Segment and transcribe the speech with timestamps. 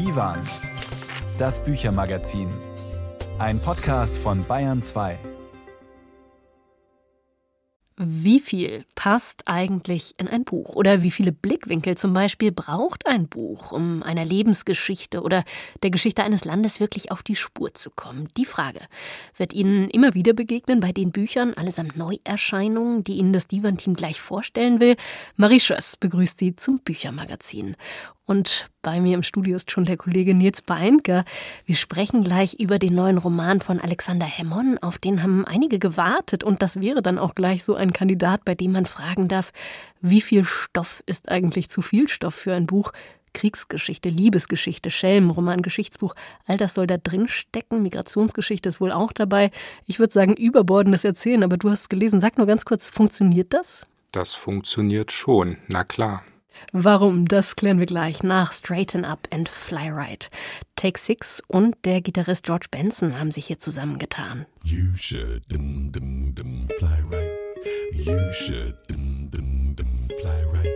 [0.00, 0.38] Divan,
[1.38, 2.48] das Büchermagazin.
[3.38, 5.18] Ein Podcast von Bayern 2.
[8.02, 10.74] Wie viel passt eigentlich in ein Buch?
[10.74, 15.44] Oder wie viele Blickwinkel zum Beispiel braucht ein Buch, um einer Lebensgeschichte oder
[15.82, 18.28] der Geschichte eines Landes wirklich auf die Spur zu kommen?
[18.38, 18.80] Die Frage
[19.36, 24.18] wird Ihnen immer wieder begegnen bei den Büchern, allesamt Neuerscheinungen, die Ihnen das Divan-Team gleich
[24.18, 24.96] vorstellen will.
[25.36, 27.76] Marie Schöss begrüßt Sie zum Büchermagazin.
[28.30, 31.24] Und bei mir im Studio ist schon der Kollege Nils Beinke.
[31.66, 34.78] Wir sprechen gleich über den neuen Roman von Alexander Hemmon.
[34.78, 36.44] Auf den haben einige gewartet.
[36.44, 39.52] Und das wäre dann auch gleich so ein Kandidat, bei dem man fragen darf,
[40.00, 42.92] wie viel Stoff ist eigentlich zu viel Stoff für ein Buch?
[43.32, 46.14] Kriegsgeschichte, Liebesgeschichte, Schelmenroman, Geschichtsbuch,
[46.46, 47.82] all das soll da drin stecken.
[47.82, 49.50] Migrationsgeschichte ist wohl auch dabei.
[49.86, 52.20] Ich würde sagen, überbordendes Erzählen, aber du hast es gelesen.
[52.20, 53.88] Sag nur ganz kurz, funktioniert das?
[54.12, 56.22] Das funktioniert schon, na klar.
[56.72, 60.30] Warum, das klären wir gleich nach Straighten Up and Fly Right.
[60.76, 64.46] Take Six und der Gitarrist George Benson haben sich hier zusammengetan.
[64.64, 67.30] You should dum, dum, dum, fly right.
[67.92, 70.72] You should dum, dum, dum, fly right.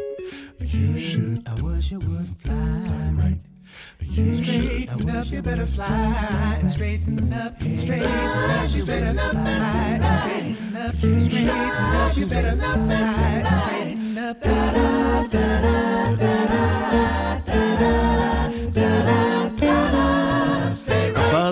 [0.61, 1.49] You should.
[1.49, 3.54] I wish you would fly right.
[4.01, 6.63] You straighten up, you better fly.
[6.69, 10.01] Straighten up, straighten up, you better fly.
[10.29, 13.65] Straighten up, straighten up, you better fly.
[13.67, 17.34] Straighten up, da da da da da da da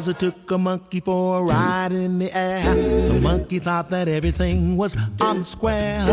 [0.03, 2.75] Buzzer took a monkey for a ride in the air.
[2.75, 6.05] The monkey thought that everything was on the square.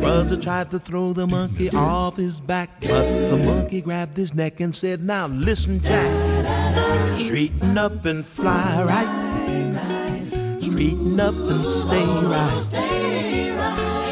[0.00, 4.58] Buzzer tried to throw the monkey off his back, but the monkey grabbed his neck
[4.58, 7.16] and said, Now listen, Jack.
[7.16, 10.58] Straighten up and fly right.
[10.60, 12.58] Straighten up and stay right.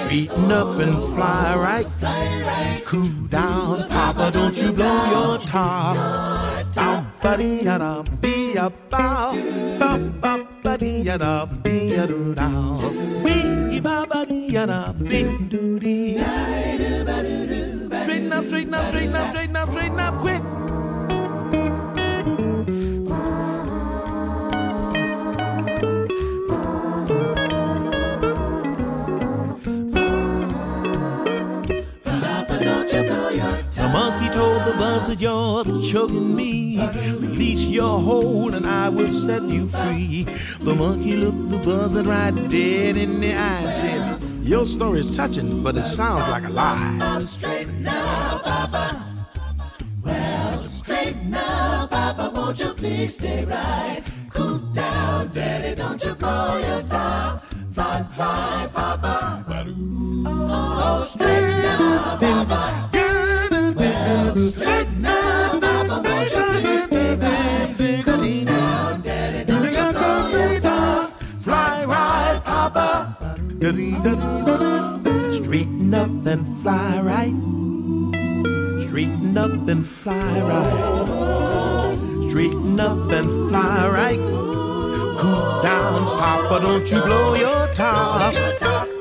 [0.05, 2.83] Straighten up and fly right.
[2.85, 6.46] Cool down, Papa, don't you blow your top
[7.27, 9.35] ba dee ya da be a bow
[9.81, 9.91] ba
[10.23, 10.33] ba
[10.65, 11.33] ba dee ya da
[11.65, 12.79] be a do down
[13.27, 14.79] we ba ba dee ya da
[15.11, 15.23] be
[15.53, 16.23] do dee
[18.03, 20.45] straighten up straighten up straighten up straighten up straighten up quick
[33.97, 36.79] monkey told the buzzard, You're choking me.
[37.27, 40.25] Release your hold and I will set you free.
[40.61, 45.63] The monkey looked the buzzard right dead in the eye and said, Your story's touching,
[45.63, 46.97] but it sounds like a lie.
[46.99, 48.85] Well, Straighten up, Papa.
[50.03, 52.33] Well, straighten up, Papa.
[52.35, 54.03] Won't you please stay right?
[54.31, 55.75] Cool down, Daddy.
[55.75, 57.43] Don't you blow your top.
[57.73, 59.45] Fly, fly, Papa.
[60.29, 62.96] Oh, straighten up, Papa.
[64.37, 65.07] Straighten
[75.95, 77.33] up and fly right.
[78.83, 82.29] Straighten up and fly right.
[82.29, 84.19] Straighten up and fly right.
[85.19, 88.35] Cool down, Papa, don't you blow your top.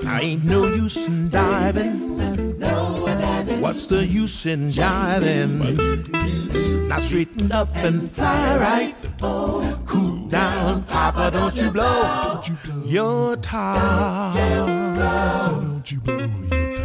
[0.05, 2.57] I ain't no use in diving.
[2.57, 3.04] No.
[3.65, 5.57] What's the use in jiving?
[6.87, 8.95] Now straighten up and fly right.
[9.87, 12.43] Cool down, Papa, don't you blow
[12.85, 14.35] your top.
[14.35, 16.75] Don't you blow your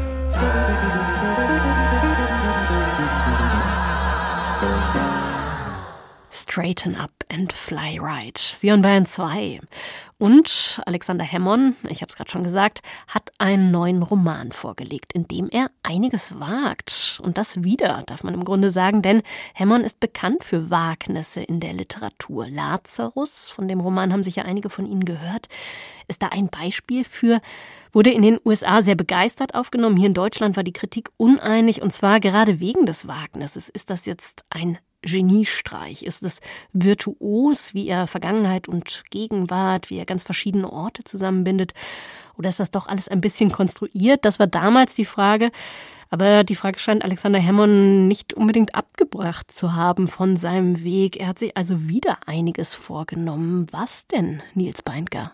[6.51, 8.37] Straighten Up and Fly Right.
[8.37, 9.61] Sion Bayern 2.
[10.19, 15.29] Und Alexander Hemmon, ich habe es gerade schon gesagt, hat einen neuen Roman vorgelegt, in
[15.29, 17.21] dem er einiges wagt.
[17.23, 19.23] Und das wieder, darf man im Grunde sagen, denn
[19.55, 22.49] Hemmon ist bekannt für Wagnisse in der Literatur.
[22.49, 25.47] Lazarus, von dem Roman haben sicher einige von Ihnen gehört,
[26.09, 27.41] ist da ein Beispiel für,
[27.93, 29.97] wurde in den USA sehr begeistert aufgenommen.
[29.97, 33.69] Hier in Deutschland war die Kritik uneinig und zwar gerade wegen des Wagnisses.
[33.69, 36.03] Ist das jetzt ein Geniestreich?
[36.03, 36.41] Ist es
[36.73, 41.73] virtuos, wie er Vergangenheit und Gegenwart, wie er ganz verschiedene Orte zusammenbindet?
[42.37, 44.25] Oder ist das doch alles ein bisschen konstruiert?
[44.25, 45.51] Das war damals die Frage.
[46.11, 51.17] Aber die Frage scheint Alexander Hemmon nicht unbedingt abgebracht zu haben von seinem Weg.
[51.17, 53.69] Er hat sich also wieder einiges vorgenommen.
[53.71, 55.33] Was denn, Nils Beindker?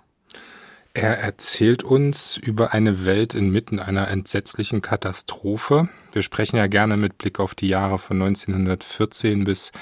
[0.97, 5.91] Er erzählt uns über eine Welt inmitten einer entsetzlichen Katastrophe.
[6.13, 9.73] Wir sprechen ja gerne mit Blick auf die Jahre von 1914 bis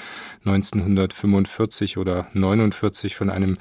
[0.43, 3.57] 1945 oder 49 von einem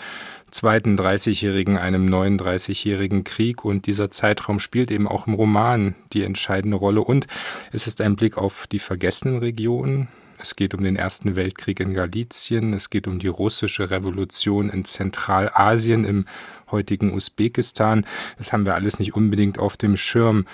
[0.51, 3.65] zweiten 30-jährigen, einem neuen 30-jährigen Krieg.
[3.65, 7.03] Und dieser Zeitraum spielt eben auch im Roman die entscheidende Rolle.
[7.03, 7.29] Und
[7.71, 10.09] es ist ein Blick auf die vergessenen Regionen,
[10.39, 14.85] Es geht um den Ersten Weltkrieg in Galizien, es geht um die russische Revolution in
[14.85, 16.27] Zentralasien, im
[16.75, 18.05] heutigen Usbekistan.
[18.37, 20.45] Das haben wir alles nicht unbedingt auf dem Schirm.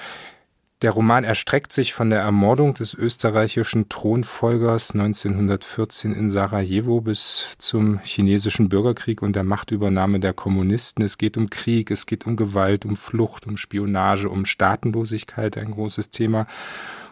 [0.83, 8.01] Der Roman erstreckt sich von der Ermordung des österreichischen Thronfolgers 1914 in Sarajevo bis zum
[8.03, 11.05] chinesischen Bürgerkrieg und der Machtübernahme der Kommunisten.
[11.05, 15.73] Es geht um Krieg, es geht um Gewalt, um Flucht, um Spionage, um Staatenlosigkeit, ein
[15.73, 16.47] großes Thema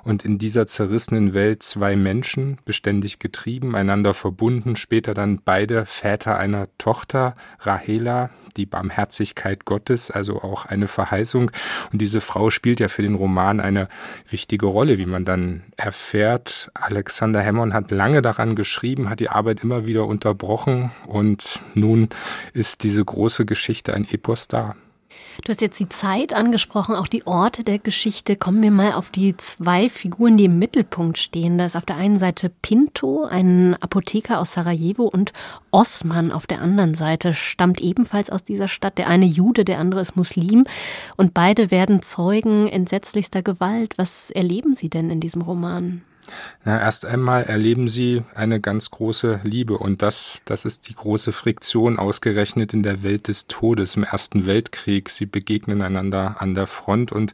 [0.08, 6.38] und in dieser zerrissenen Welt zwei Menschen, beständig getrieben, einander verbunden, später dann beide Väter
[6.38, 11.50] einer Tochter, Rahela, die Barmherzigkeit Gottes, also auch eine Verheißung.
[11.92, 13.90] Und diese Frau spielt ja für den Roman eine
[14.26, 16.70] wichtige Rolle, wie man dann erfährt.
[16.72, 22.08] Alexander Hammond hat lange daran geschrieben, hat die Arbeit immer wieder unterbrochen und nun
[22.54, 24.74] ist diese große Geschichte ein Epos da.
[25.44, 28.36] Du hast jetzt die Zeit angesprochen, auch die Orte der Geschichte.
[28.36, 31.58] Kommen wir mal auf die zwei Figuren, die im Mittelpunkt stehen.
[31.58, 35.32] Da ist auf der einen Seite Pinto, ein Apotheker aus Sarajevo, und
[35.70, 38.98] Osman auf der anderen Seite stammt ebenfalls aus dieser Stadt.
[38.98, 40.64] Der eine Jude, der andere ist Muslim.
[41.16, 43.96] Und beide werden Zeugen entsetzlichster Gewalt.
[43.96, 46.02] Was erleben Sie denn in diesem Roman?
[46.64, 51.32] Na, erst einmal erleben sie eine ganz große Liebe und das, das ist die große
[51.32, 55.08] Friktion ausgerechnet in der Welt des Todes im Ersten Weltkrieg.
[55.10, 57.32] Sie begegnen einander an der Front und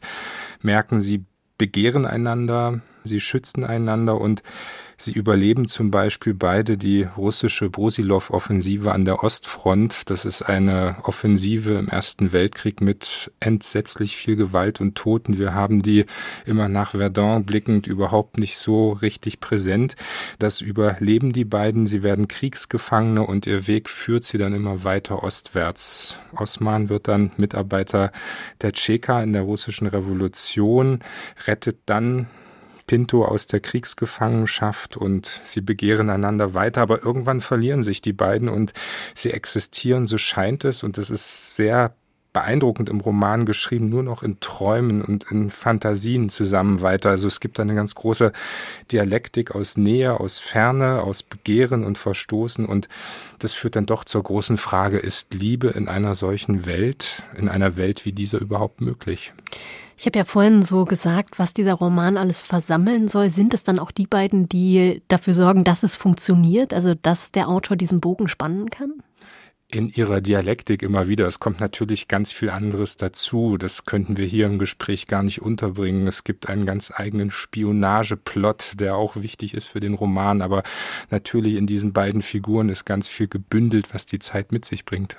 [0.61, 1.25] merken, sie
[1.57, 4.43] begehren einander, sie schützen einander und
[4.97, 10.09] Sie überleben zum Beispiel beide die russische Brusilov-Offensive an der Ostfront.
[10.09, 15.37] Das ist eine Offensive im Ersten Weltkrieg mit entsetzlich viel Gewalt und Toten.
[15.37, 16.05] Wir haben die
[16.45, 19.95] immer nach Verdun blickend überhaupt nicht so richtig präsent.
[20.39, 21.87] Das überleben die beiden.
[21.87, 26.19] Sie werden Kriegsgefangene und ihr Weg führt sie dann immer weiter ostwärts.
[26.33, 28.11] Osman wird dann Mitarbeiter
[28.61, 30.99] der Tscheka in der russischen Revolution,
[31.45, 32.29] rettet dann
[32.87, 38.49] Pinto aus der Kriegsgefangenschaft und sie begehren einander weiter, aber irgendwann verlieren sich die beiden
[38.49, 38.73] und
[39.13, 41.95] sie existieren, so scheint es, und das ist sehr
[42.35, 47.09] beeindruckend im Roman geschrieben, nur noch in Träumen und in Fantasien zusammen weiter.
[47.09, 48.33] Also es gibt eine ganz große
[48.91, 52.89] Dialektik aus Nähe, aus Ferne, aus Begehren und Verstoßen und
[53.39, 57.77] das führt dann doch zur großen Frage, ist Liebe in einer solchen Welt, in einer
[57.77, 59.31] Welt wie dieser überhaupt möglich?
[59.97, 63.29] Ich habe ja vorhin so gesagt, was dieser Roman alles versammeln soll.
[63.29, 67.47] Sind es dann auch die beiden, die dafür sorgen, dass es funktioniert, also dass der
[67.47, 68.95] Autor diesen Bogen spannen kann?
[69.71, 71.25] In ihrer Dialektik immer wieder.
[71.25, 73.57] Es kommt natürlich ganz viel anderes dazu.
[73.57, 76.07] Das könnten wir hier im Gespräch gar nicht unterbringen.
[76.07, 80.41] Es gibt einen ganz eigenen Spionageplot, der auch wichtig ist für den Roman.
[80.41, 80.63] Aber
[81.09, 85.17] natürlich in diesen beiden Figuren ist ganz viel gebündelt, was die Zeit mit sich bringt.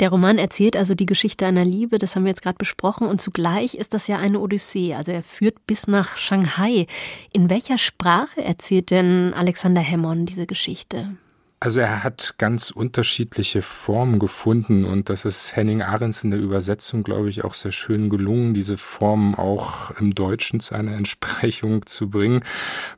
[0.00, 3.22] Der Roman erzählt also die Geschichte einer Liebe, das haben wir jetzt gerade besprochen, und
[3.22, 4.92] zugleich ist das ja eine Odyssee.
[4.92, 6.86] Also er führt bis nach Shanghai.
[7.32, 11.16] In welcher Sprache erzählt denn Alexander Hammond diese Geschichte?
[11.58, 17.02] Also er hat ganz unterschiedliche Formen gefunden und das ist Henning Ahrens in der Übersetzung,
[17.02, 22.10] glaube ich, auch sehr schön gelungen, diese Formen auch im Deutschen zu einer Entsprechung zu
[22.10, 22.44] bringen.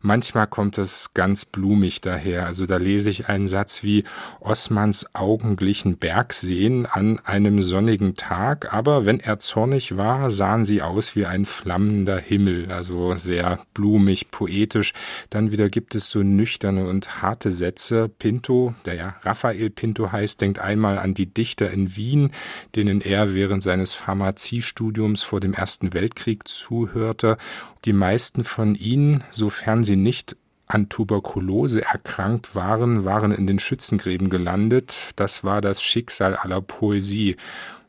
[0.00, 2.46] Manchmal kommt das ganz blumig daher.
[2.46, 4.02] Also da lese ich einen Satz wie
[4.40, 10.82] Osmans Augen glichen Bergseen an einem sonnigen Tag, aber wenn er zornig war, sahen sie
[10.82, 14.94] aus wie ein flammender Himmel, also sehr blumig, poetisch.
[15.30, 18.08] Dann wieder gibt es so nüchterne und harte Sätze.
[18.08, 22.30] Pinto Pinto, der ja Raphael Pinto heißt, denkt einmal an die Dichter in Wien,
[22.74, 27.36] denen er während seines Pharmaziestudiums vor dem Ersten Weltkrieg zuhörte.
[27.84, 30.34] Die meisten von ihnen, sofern sie nicht
[30.66, 35.12] an Tuberkulose erkrankt waren, waren in den Schützengräben gelandet.
[35.16, 37.36] Das war das Schicksal aller Poesie.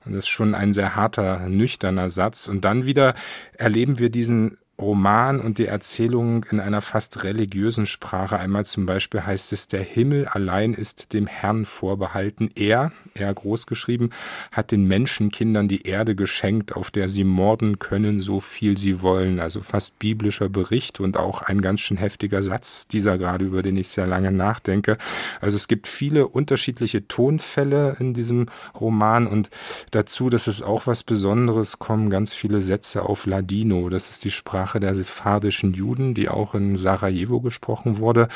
[0.04, 2.50] Und das ist schon ein sehr harter, nüchterner Satz.
[2.50, 3.16] Und dann wieder
[3.54, 8.40] erleben wir diesen Roman und die Erzählung in einer fast religiösen Sprache.
[8.40, 12.50] Einmal zum Beispiel heißt es, der Himmel allein ist dem Herrn vorbehalten.
[12.56, 14.12] Er, er groß geschrieben,
[14.52, 19.40] hat den Menschenkindern die Erde geschenkt, auf der sie morden können, so viel sie wollen.
[19.40, 23.76] Also fast biblischer Bericht und auch ein ganz schön heftiger Satz, dieser gerade, über den
[23.76, 24.98] ich sehr lange nachdenke.
[25.42, 28.48] Also es gibt viele unterschiedliche Tonfälle in diesem
[28.80, 29.50] Roman und
[29.92, 33.90] dazu, das ist auch was Besonderes, kommen ganz viele Sätze auf Ladino.
[33.90, 38.28] Das ist die Sprache Sprache der sephardischen Juden, die auch in Sarajevo gesprochen wurde.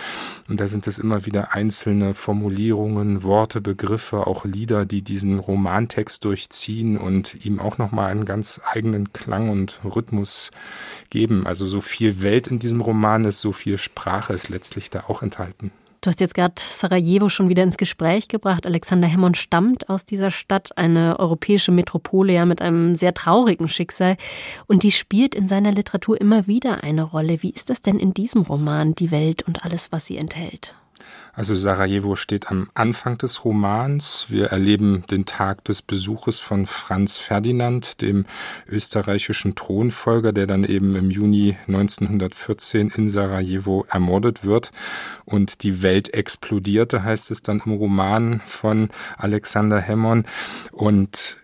[0.49, 6.25] Und da sind es immer wieder einzelne Formulierungen, Worte, Begriffe, auch Lieder, die diesen Romantext
[6.25, 10.49] durchziehen und ihm auch nochmal einen ganz eigenen Klang und Rhythmus
[11.11, 11.45] geben.
[11.45, 15.21] Also so viel Welt in diesem Roman ist, so viel Sprache ist letztlich da auch
[15.21, 15.71] enthalten.
[16.03, 18.65] Du hast jetzt gerade Sarajevo schon wieder ins Gespräch gebracht.
[18.65, 24.17] Alexander Hemmon stammt aus dieser Stadt, eine europäische Metropole ja mit einem sehr traurigen Schicksal.
[24.67, 27.41] Und die spielt in seiner Literatur immer wieder eine Rolle.
[27.41, 30.75] Wie ist das denn in diesem Roman, die Welt und alles, was sie enthält?
[31.35, 34.27] Also Sarajevo steht am Anfang des Romans.
[34.29, 38.25] Wir erleben den Tag des Besuches von Franz Ferdinand, dem
[38.69, 44.71] österreichischen Thronfolger, der dann eben im Juni 1914 in Sarajevo ermordet wird.
[45.25, 50.25] Und die Welt explodierte, heißt es dann im Roman von Alexander Hemmon.
[50.71, 51.39] Und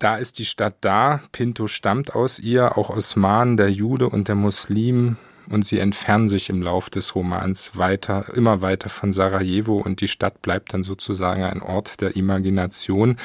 [0.00, 1.20] da ist die Stadt da.
[1.30, 5.18] Pinto stammt aus ihr, auch Osman, der Jude und der Muslim
[5.50, 10.08] und sie entfernen sich im Lauf des Romans weiter, immer weiter von Sarajevo und die
[10.08, 13.18] Stadt bleibt dann sozusagen ein Ort der Imagination.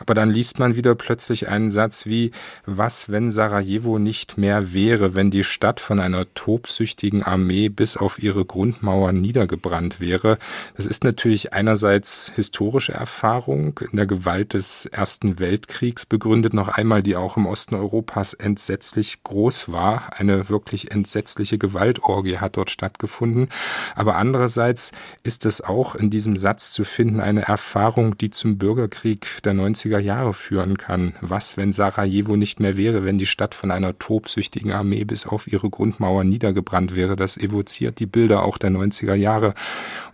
[0.00, 2.32] Aber dann liest man wieder plötzlich einen Satz wie,
[2.64, 8.22] was, wenn Sarajevo nicht mehr wäre, wenn die Stadt von einer tobsüchtigen Armee bis auf
[8.22, 10.38] ihre Grundmauern niedergebrannt wäre.
[10.76, 17.02] Das ist natürlich einerseits historische Erfahrung in der Gewalt des Ersten Weltkriegs begründet, noch einmal,
[17.02, 20.14] die auch im Osten Europas entsetzlich groß war.
[20.16, 23.48] Eine wirklich entsetzliche Gewaltorgie hat dort stattgefunden.
[23.94, 24.92] Aber andererseits
[25.22, 29.89] ist es auch in diesem Satz zu finden eine Erfahrung, die zum Bürgerkrieg der 90er
[29.90, 31.14] 90er Jahre führen kann.
[31.20, 35.50] Was, wenn Sarajevo nicht mehr wäre, wenn die Stadt von einer tobsüchtigen Armee bis auf
[35.50, 37.16] ihre Grundmauern niedergebrannt wäre?
[37.16, 39.54] Das evoziert die Bilder auch der 90er Jahre.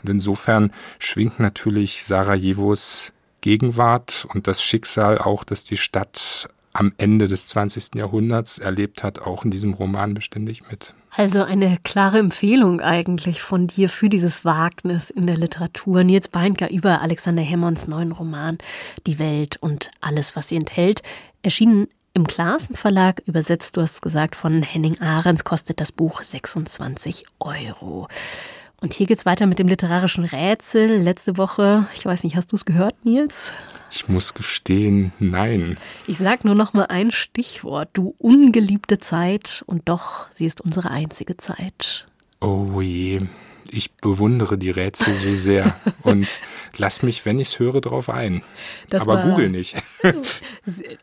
[0.02, 7.28] Und insofern schwingt natürlich Sarajevos Gegenwart und das Schicksal auch, dass die Stadt am Ende
[7.28, 7.94] des 20.
[7.94, 10.94] Jahrhunderts erlebt hat, auch in diesem Roman beständig mit.
[11.18, 16.04] Also eine klare Empfehlung eigentlich von dir für dieses Wagnis in der Literatur.
[16.04, 18.58] Nils Beinker über Alexander Hemmons neuen Roman
[19.06, 21.02] Die Welt und alles, was sie enthält,
[21.42, 27.24] erschienen im Klassen Verlag, übersetzt, du hast gesagt, von Henning Ahrens, kostet das Buch 26
[27.40, 28.08] Euro.
[28.80, 30.98] Und hier geht's weiter mit dem literarischen Rätsel.
[30.98, 33.52] Letzte Woche, ich weiß nicht, hast du es gehört, Nils?
[33.90, 35.78] Ich muss gestehen, nein.
[36.06, 37.88] Ich sag nur noch mal ein Stichwort.
[37.94, 42.06] Du ungeliebte Zeit und doch, sie ist unsere einzige Zeit.
[42.40, 43.22] Oh je
[43.70, 46.40] ich bewundere die Rätsel so sehr und
[46.76, 48.42] lass mich, wenn ich es höre, drauf ein.
[48.90, 49.76] Das Aber google nicht.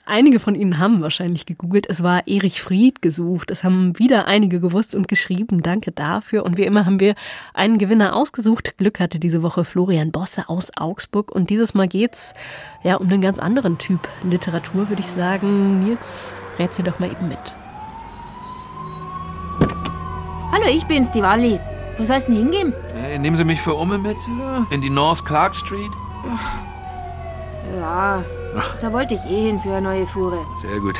[0.05, 1.87] einige von Ihnen haben wahrscheinlich gegoogelt.
[1.89, 3.51] Es war Erich Fried gesucht.
[3.51, 5.63] Es haben wieder einige gewusst und geschrieben.
[5.63, 6.43] Danke dafür.
[6.45, 7.15] Und wie immer haben wir
[7.53, 8.77] einen Gewinner ausgesucht.
[8.77, 11.31] Glück hatte diese Woche Florian Bosse aus Augsburg.
[11.31, 12.33] Und dieses Mal geht's
[12.83, 15.79] ja um einen ganz anderen Typ Literatur, würde ich sagen.
[15.79, 17.55] Nils, rätsel doch mal eben mit.
[20.51, 21.59] Hallo, ich bin's, die Wally.
[21.97, 22.73] Wo sollst du denn hingehen?
[22.95, 24.17] Hey, nehmen Sie mich für Umme mit?
[24.71, 25.91] In die North Clark Street?
[27.79, 28.23] Ja,
[28.81, 30.39] da wollte ich eh hin für eine neue Fuhre.
[30.61, 30.99] Sehr gut.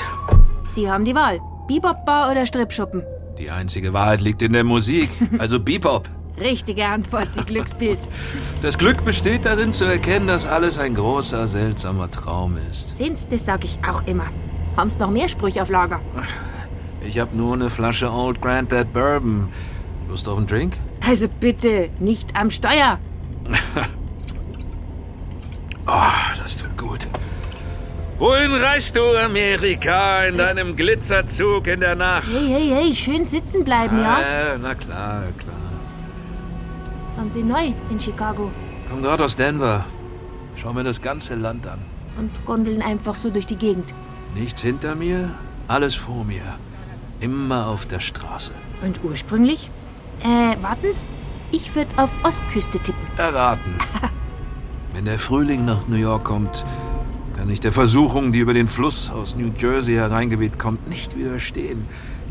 [0.74, 1.40] Sie haben die Wahl.
[1.68, 3.04] Bebop-Bar oder Stripschuppen?
[3.38, 5.10] Die einzige Wahrheit liegt in der Musik,
[5.40, 6.08] also Bebop.
[6.40, 8.10] Richtige Antwort, Sie Glückspilz.
[8.62, 12.98] Das Glück besteht darin zu erkennen, dass alles ein großer, seltsamer Traum ist.
[12.98, 14.26] Sehen's, das sag ich auch immer.
[14.76, 16.02] Haben's noch mehr Sprüche auf Lager?
[17.06, 19.50] Ich hab nur eine Flasche Old Granddad Bourbon.
[20.14, 20.78] Lust auf einen Drink?
[21.02, 23.00] Also bitte, nicht am Steuer.
[25.88, 25.92] oh,
[26.38, 27.08] das tut gut.
[28.20, 32.28] Wohin reist du, Amerika, in deinem Glitzerzug in der Nacht?
[32.32, 34.18] Hey, hey, hey, schön sitzen bleiben, ja?
[34.18, 35.56] Ah, na klar, klar.
[37.16, 38.52] Sind Sie neu in Chicago?
[38.92, 39.84] Komm gerade aus Denver.
[40.56, 41.80] Schau mir das ganze Land an.
[42.20, 43.92] Und gondeln einfach so durch die Gegend.
[44.36, 45.32] Nichts hinter mir,
[45.68, 46.44] alles vor mir.
[47.20, 48.52] Immer auf der Straße.
[48.84, 49.72] Und ursprünglich?
[50.24, 51.06] Äh, warten's?
[51.52, 53.06] Ich würde auf Ostküste tippen.
[53.18, 53.76] Erraten.
[54.94, 56.66] Wenn der Frühling nach New York kommt,
[57.36, 61.86] kann ich der Versuchung, die über den Fluss aus New Jersey hereingeweht kommt, nicht widerstehen.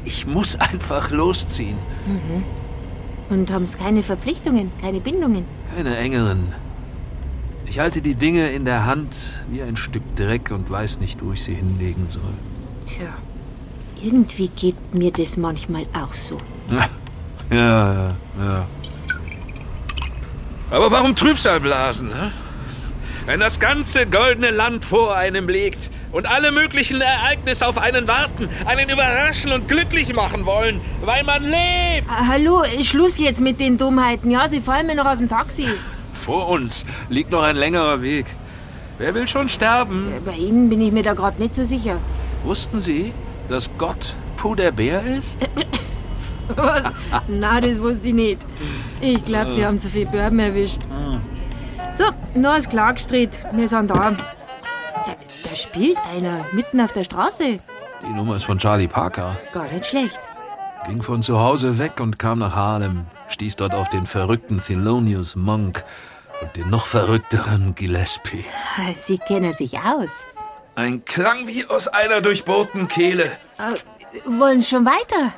[0.05, 1.77] Ich muss einfach losziehen.
[2.07, 2.43] Mhm.
[3.29, 5.45] Und haben's keine Verpflichtungen, keine Bindungen?
[5.75, 6.53] Keine engeren.
[7.67, 11.33] Ich halte die Dinge in der Hand wie ein Stück Dreck und weiß nicht, wo
[11.33, 12.23] ich sie hinlegen soll.
[12.87, 13.15] Tja,
[14.03, 16.37] irgendwie geht mir das manchmal auch so.
[17.53, 18.67] Ja, ja, ja.
[20.71, 22.09] Aber warum Trübsalblasen?
[22.09, 22.33] Ne?
[23.27, 28.49] Wenn das ganze goldene Land vor einem liegt und alle möglichen Ereignisse auf einen warten,
[28.65, 32.09] einen überraschen und glücklich machen wollen, weil man lebt.
[32.09, 34.31] Hallo, Schluss jetzt mit den Dummheiten.
[34.31, 35.69] Ja, Sie fallen mir noch aus dem Taxi.
[36.11, 38.25] Vor uns liegt noch ein längerer Weg.
[38.97, 40.11] Wer will schon sterben?
[40.25, 41.99] Bei Ihnen bin ich mir da gerade nicht so sicher.
[42.45, 43.13] Wussten Sie,
[43.49, 45.47] dass Gott Puder Bär ist?
[46.57, 46.85] Was?
[47.29, 48.39] Na, das wusste ich nicht.
[49.01, 50.81] Ich glaube, Sie haben zu viel Bourbon erwischt.
[51.95, 53.31] So, North Clark Street.
[53.53, 53.95] Wir sind da.
[54.13, 54.17] Da,
[55.45, 57.59] da spielt einer mitten auf der Straße.
[58.05, 59.39] Die Nummer ist von Charlie Parker.
[59.53, 60.19] Gar nicht schlecht.
[60.87, 63.07] Ging von zu Hause weg und kam nach Harlem.
[63.29, 65.85] stieß dort auf den verrückten Thelonious Monk
[66.41, 68.45] und den noch verrückteren Gillespie.
[68.95, 70.11] Sie kennen sich aus.
[70.75, 73.31] Ein Klang wie aus einer durchbohrten Kehle.
[73.59, 73.77] Äh,
[74.27, 75.33] wollen schon weiter?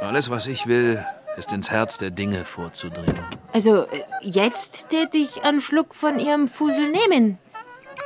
[0.00, 1.04] Alles, was ich will,
[1.36, 3.24] ist ins Herz der Dinge vorzudringen.
[3.52, 7.38] Also, äh, jetzt tät ich einen Schluck von Ihrem Fusel nehmen.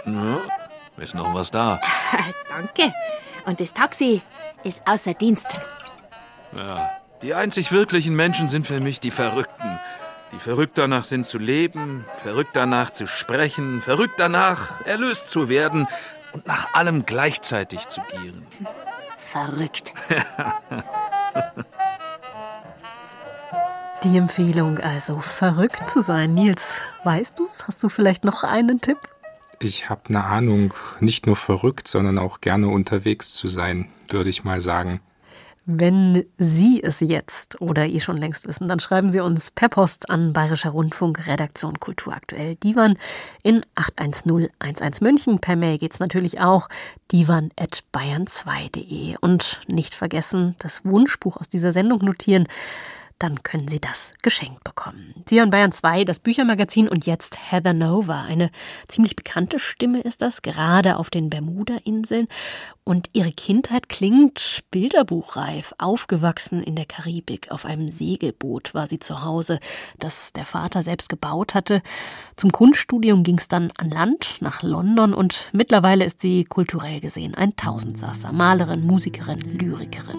[0.07, 0.41] Ja,
[0.97, 1.81] ist noch was da.
[2.49, 2.95] Danke.
[3.45, 4.23] Und das Taxi
[4.65, 5.61] ist außer Dienst.
[6.57, 6.91] Ja,
[7.23, 9.79] die einzig wirklichen Menschen sind für mich die Verrückten.
[10.33, 15.89] Die verrückt danach sind zu leben, verrückt danach zu sprechen, verrückt danach erlöst zu werden
[16.33, 18.47] und nach allem gleichzeitig zu gieren.
[19.19, 19.93] Verrückt.
[24.05, 26.35] Die Empfehlung also, verrückt zu sein.
[26.35, 27.69] Nils, weißt du's?
[27.69, 28.99] Hast du vielleicht noch einen Tipp?
[29.61, 34.43] Ich habe eine Ahnung, nicht nur verrückt, sondern auch gerne unterwegs zu sein, würde ich
[34.43, 35.01] mal sagen.
[35.67, 40.11] Wenn Sie es jetzt oder ihr schon längst wissen, dann schreiben Sie uns per Post
[40.11, 42.99] an Bayerischer Rundfunk Redaktion Kultur aktuell Divan
[43.45, 45.39] in 81011 München.
[45.39, 46.69] Per Mail geht's natürlich auch
[47.13, 52.49] divan@bayern2.de und nicht vergessen, das Wunschbuch aus dieser Sendung notieren
[53.23, 55.15] dann können Sie das geschenkt bekommen.
[55.29, 58.23] Sie hören Bayern 2, das Büchermagazin und jetzt Heather Nova.
[58.23, 58.51] Eine
[58.89, 62.27] ziemlich bekannte Stimme ist das, gerade auf den Bermuda-Inseln.
[62.85, 65.73] Und ihre Kindheit klingt bilderbuchreif.
[65.79, 69.61] Aufgewachsen in der Karibik, auf einem Segelboot war sie zu Hause,
[70.01, 71.81] das der Vater selbst gebaut hatte.
[72.35, 77.37] Zum Kunststudium ging es dann an Land nach London und mittlerweile ist sie kulturell gesehen
[77.37, 78.33] ein Tausendsasser.
[78.33, 80.19] Malerin, Musikerin, Lyrikerin.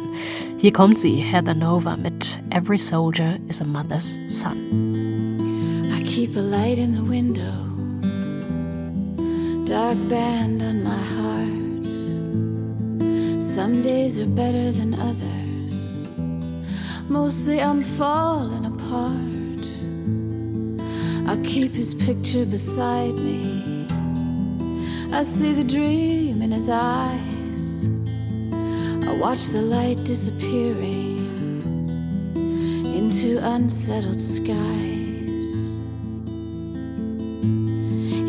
[0.58, 5.90] Hier kommt sie, Heather Nova, mit Every Soldier is a Mother's Son.
[5.92, 7.56] I keep a light in the window,
[9.66, 11.86] dark band on my heart.
[13.42, 16.08] Some days are better than others.
[17.10, 19.66] Mostly I'm falling apart.
[21.28, 23.88] I keep his picture beside me.
[25.12, 27.88] I see the dream in his eyes.
[29.10, 31.23] I watch the light disappearing
[32.94, 35.48] into unsettled skies.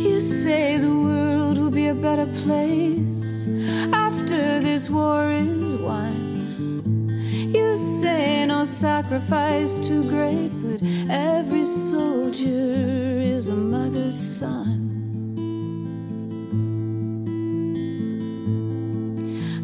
[0.04, 3.46] You say the world will be a better place
[3.92, 7.10] after this war is won.
[7.54, 14.80] You say no sacrifice too great, but every soldier is a mother's son.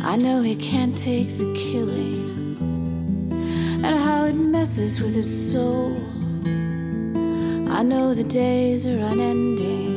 [0.05, 2.20] I know he can't take the killing
[4.61, 5.97] messes with his soul.
[7.79, 9.95] I know the days are unending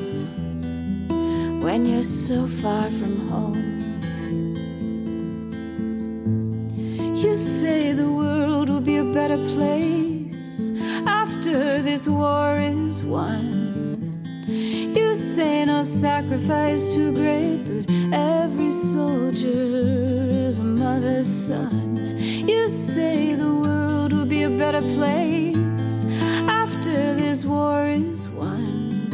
[1.61, 3.61] when you're so far from home.
[7.23, 10.71] You say the world will be a better place
[11.05, 13.43] after this war is won.
[14.47, 19.63] You say no sacrifice too great, but every soldier
[20.47, 21.97] is a mother's son.
[22.47, 23.33] You say
[24.57, 26.05] better place
[26.47, 29.09] after this war is won.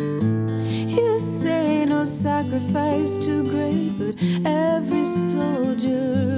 [0.87, 6.28] You say no sacrifice too great, but every soldier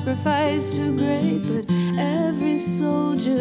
[0.00, 3.36] sacrifice too great, but every soldier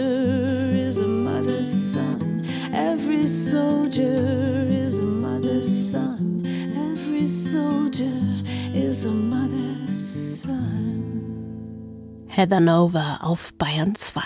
[0.73, 2.43] is a mother's son.
[2.73, 6.43] Every soldier is a mother's son.
[6.91, 8.19] Every soldier
[8.73, 12.25] is a mother's son.
[12.27, 14.21] Heather Nova auf Bayern 2.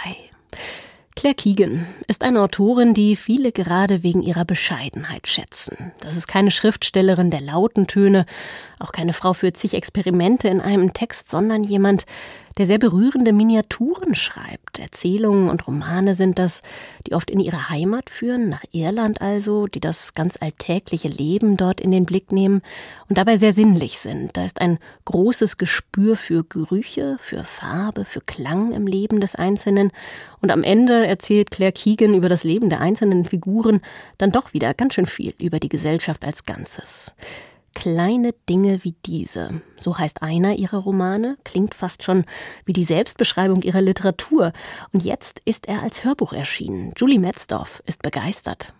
[1.23, 5.93] Claire Keegan ist eine Autorin, die viele gerade wegen ihrer Bescheidenheit schätzen.
[6.01, 8.25] Das ist keine Schriftstellerin der lauten Töne,
[8.83, 12.05] auch keine Frau für zig Experimente in einem Text, sondern jemand,
[12.57, 14.77] der sehr berührende Miniaturen schreibt.
[14.77, 16.61] Erzählungen und Romane sind das,
[17.07, 21.81] die oft in ihre Heimat führen, nach Irland also, die das ganz alltägliche Leben dort
[21.81, 22.61] in den Blick nehmen
[23.09, 24.37] und dabei sehr sinnlich sind.
[24.37, 29.91] Da ist ein großes Gespür für Gerüche, für Farbe, für Klang im Leben des Einzelnen.
[30.41, 33.81] Und am Ende erzählt Claire Keegan über das Leben der einzelnen Figuren
[34.17, 37.15] dann doch wieder ganz schön viel über die Gesellschaft als Ganzes.
[37.73, 42.25] Kleine Dinge wie diese, so heißt einer ihrer Romane, klingt fast schon
[42.65, 44.53] wie die Selbstbeschreibung ihrer Literatur.
[44.91, 46.93] Und jetzt ist er als Hörbuch erschienen.
[46.97, 48.73] Julie Metzdorf ist begeistert.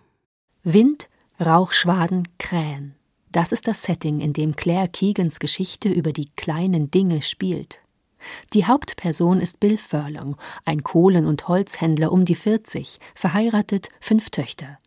[0.62, 1.08] Wind,
[1.44, 2.94] Rauchschwaden, Krähen.
[3.32, 7.80] Das ist das Setting, in dem Claire Keegans Geschichte über die kleinen Dinge spielt.
[8.52, 14.78] Die Hauptperson ist Bill Furlong, ein Kohlen- und Holzhändler um die 40, verheiratet, fünf Töchter.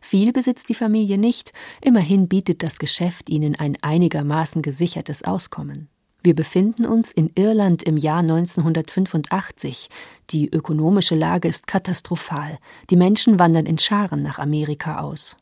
[0.00, 5.88] Viel besitzt die Familie nicht, immerhin bietet das Geschäft ihnen ein einigermaßen gesichertes Auskommen.
[6.22, 9.90] Wir befinden uns in Irland im Jahr 1985.
[10.30, 12.58] Die ökonomische Lage ist katastrophal.
[12.88, 15.36] Die Menschen wandern in Scharen nach Amerika aus.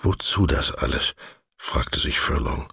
[0.00, 1.14] Wozu das alles?
[1.58, 2.66] fragte sich Furlong.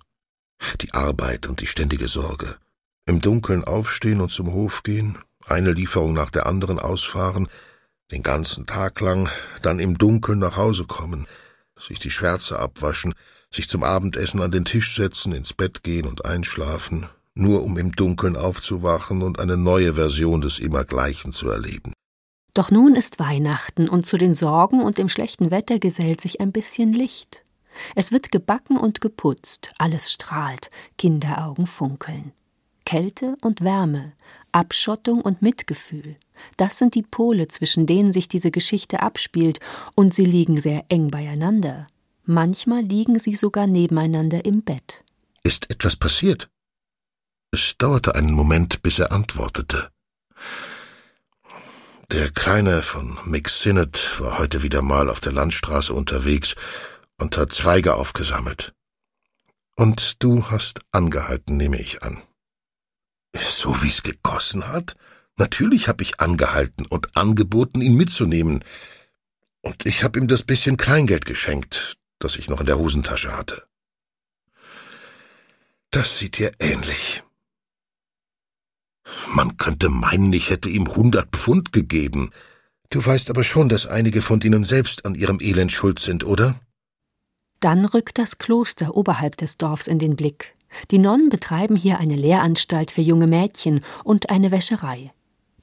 [0.79, 2.55] Die Arbeit und die ständige Sorge.
[3.05, 7.49] Im Dunkeln aufstehen und zum Hof gehen, eine Lieferung nach der anderen ausfahren,
[8.11, 9.29] den ganzen Tag lang,
[9.61, 11.27] dann im Dunkeln nach Hause kommen,
[11.79, 13.13] sich die Schwärze abwaschen,
[13.51, 17.91] sich zum Abendessen an den Tisch setzen, ins Bett gehen und einschlafen, nur um im
[17.91, 21.93] Dunkeln aufzuwachen und eine neue Version des Immergleichen zu erleben.
[22.53, 26.51] Doch nun ist Weihnachten und zu den Sorgen und dem schlechten Wetter gesellt sich ein
[26.51, 27.43] bisschen Licht.
[27.95, 32.31] Es wird gebacken und geputzt, alles strahlt, Kinderaugen funkeln.
[32.85, 34.13] Kälte und Wärme,
[34.53, 36.15] Abschottung und Mitgefühl.
[36.57, 39.59] Das sind die Pole, zwischen denen sich diese Geschichte abspielt,
[39.95, 41.87] und sie liegen sehr eng beieinander.
[42.25, 45.03] Manchmal liegen sie sogar nebeneinander im Bett.
[45.43, 46.49] Ist etwas passiert?
[47.51, 49.89] Es dauerte einen Moment, bis er antwortete.
[52.11, 56.55] Der Kleine von Mick Sinnott war heute wieder mal auf der Landstraße unterwegs
[57.19, 58.73] und hat Zweige aufgesammelt.
[59.75, 62.21] Und du hast angehalten, nehme ich an.
[63.35, 64.95] So wie's gegossen hat?
[65.37, 68.63] Natürlich hab ich angehalten und angeboten, ihn mitzunehmen.
[69.61, 73.63] Und ich hab ihm das bisschen Kleingeld geschenkt, das ich noch in der Hosentasche hatte.
[75.89, 77.23] Das sieht dir ähnlich.
[79.27, 82.31] Man könnte meinen, ich hätte ihm hundert Pfund gegeben.
[82.89, 86.59] Du weißt aber schon, dass einige von ihnen selbst an ihrem Elend schuld sind, oder?
[87.59, 90.55] Dann rückt das Kloster oberhalb des Dorfs in den Blick.
[90.91, 95.11] Die Nonnen betreiben hier eine Lehranstalt für junge Mädchen und eine Wäscherei.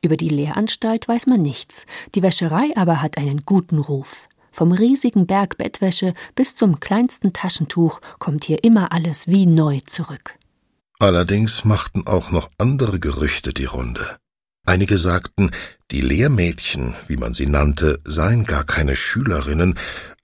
[0.02, 4.28] Über die Lehranstalt weiß man nichts, die Wäscherei aber hat einen guten Ruf.
[4.52, 10.34] Vom riesigen Berg Bettwäsche bis zum kleinsten Taschentuch kommt hier immer alles wie neu zurück.
[10.98, 14.18] Allerdings machten auch noch andere Gerüchte die Runde.
[14.66, 15.50] Einige sagten,
[15.90, 19.78] die Lehrmädchen, wie man sie nannte, seien gar keine Schülerinnen,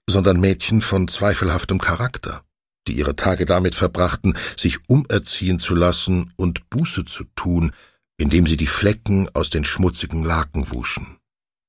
[0.07, 2.43] sondern Mädchen von zweifelhaftem Charakter
[2.87, 7.71] die ihre Tage damit verbrachten, sich umerziehen zu lassen und Buße zu tun,
[8.17, 11.17] indem sie die Flecken aus den schmutzigen Laken wuschen.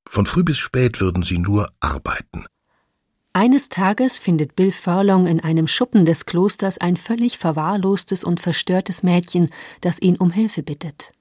[0.09, 2.47] Von früh bis spät würden sie nur arbeiten.
[3.35, 9.03] Eines Tages findet Bill Furlong in einem Schuppen des Klosters ein völlig verwahrlostes und verstörtes
[9.03, 9.51] Mädchen,
[9.81, 11.13] das ihn um Hilfe bittet.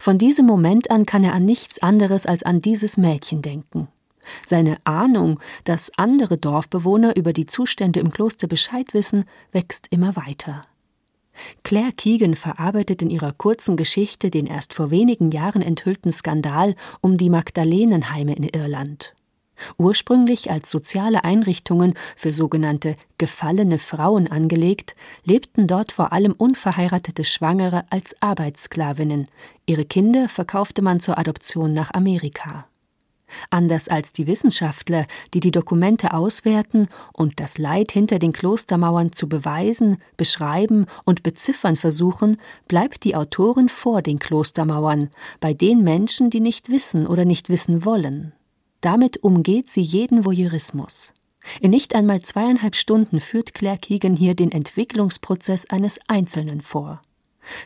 [0.00, 3.88] Von diesem Moment an kann er an nichts anderes als an dieses Mädchen denken.
[4.46, 10.62] Seine Ahnung, dass andere Dorfbewohner über die Zustände im Kloster Bescheid wissen, wächst immer weiter.
[11.62, 17.16] Claire Keegan verarbeitet in ihrer kurzen Geschichte den erst vor wenigen Jahren enthüllten Skandal um
[17.16, 19.14] die Magdalenenheime in Irland.
[19.78, 27.84] Ursprünglich als soziale Einrichtungen für sogenannte gefallene Frauen angelegt, lebten dort vor allem unverheiratete Schwangere
[27.90, 29.28] als Arbeitssklavinnen.
[29.66, 32.66] Ihre Kinder verkaufte man zur Adoption nach Amerika.
[33.50, 39.28] Anders als die Wissenschaftler, die die Dokumente auswerten und das Leid hinter den Klostermauern zu
[39.28, 46.40] beweisen, beschreiben und beziffern versuchen, bleibt die Autorin vor den Klostermauern, bei den Menschen, die
[46.40, 48.32] nicht wissen oder nicht wissen wollen.
[48.80, 51.12] Damit umgeht sie jeden Voyeurismus.
[51.60, 57.02] In nicht einmal zweieinhalb Stunden führt Claire Keegan hier den Entwicklungsprozess eines Einzelnen vor.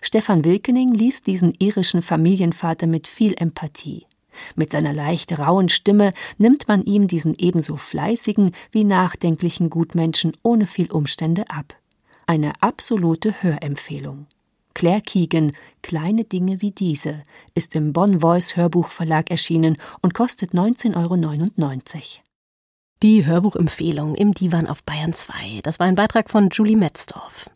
[0.03, 4.07] Stefan Wilkening liest diesen irischen Familienvater mit viel Empathie.
[4.57, 10.67] Mit seiner leicht rauen Stimme nimmt man ihm diesen ebenso fleißigen wie nachdenklichen Gutmenschen ohne
[10.67, 11.75] viel Umstände ab.
[12.27, 14.27] Eine absolute Hörempfehlung.
[14.75, 17.25] Claire Keegan, Kleine Dinge wie diese,
[17.55, 22.25] ist im Bonn Voice Hörbuchverlag erschienen und kostet 19,99 Euro.
[23.03, 25.61] Die Hörbuchempfehlung im Divan auf Bayern 2.
[25.63, 27.49] Das war ein Beitrag von Julie Metzdorf.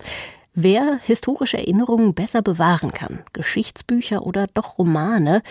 [0.55, 5.43] Wer historische Erinnerungen besser bewahren kann, Geschichtsbücher oder doch Romane,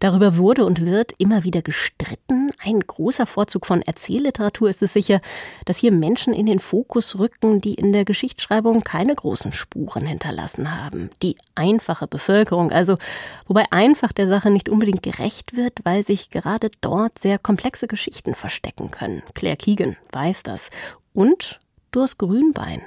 [0.00, 2.52] darüber wurde und wird immer wieder gestritten.
[2.62, 5.22] Ein großer Vorzug von Erzählliteratur ist es sicher,
[5.64, 10.78] dass hier Menschen in den Fokus rücken, die in der Geschichtsschreibung keine großen Spuren hinterlassen
[10.78, 11.08] haben.
[11.22, 12.98] Die einfache Bevölkerung, also
[13.46, 18.34] wobei einfach der Sache nicht unbedingt gerecht wird, weil sich gerade dort sehr komplexe Geschichten
[18.34, 19.22] verstecken können.
[19.32, 20.68] Claire Keegan weiß das.
[21.14, 21.60] Und
[21.92, 22.82] Durst Grünbein,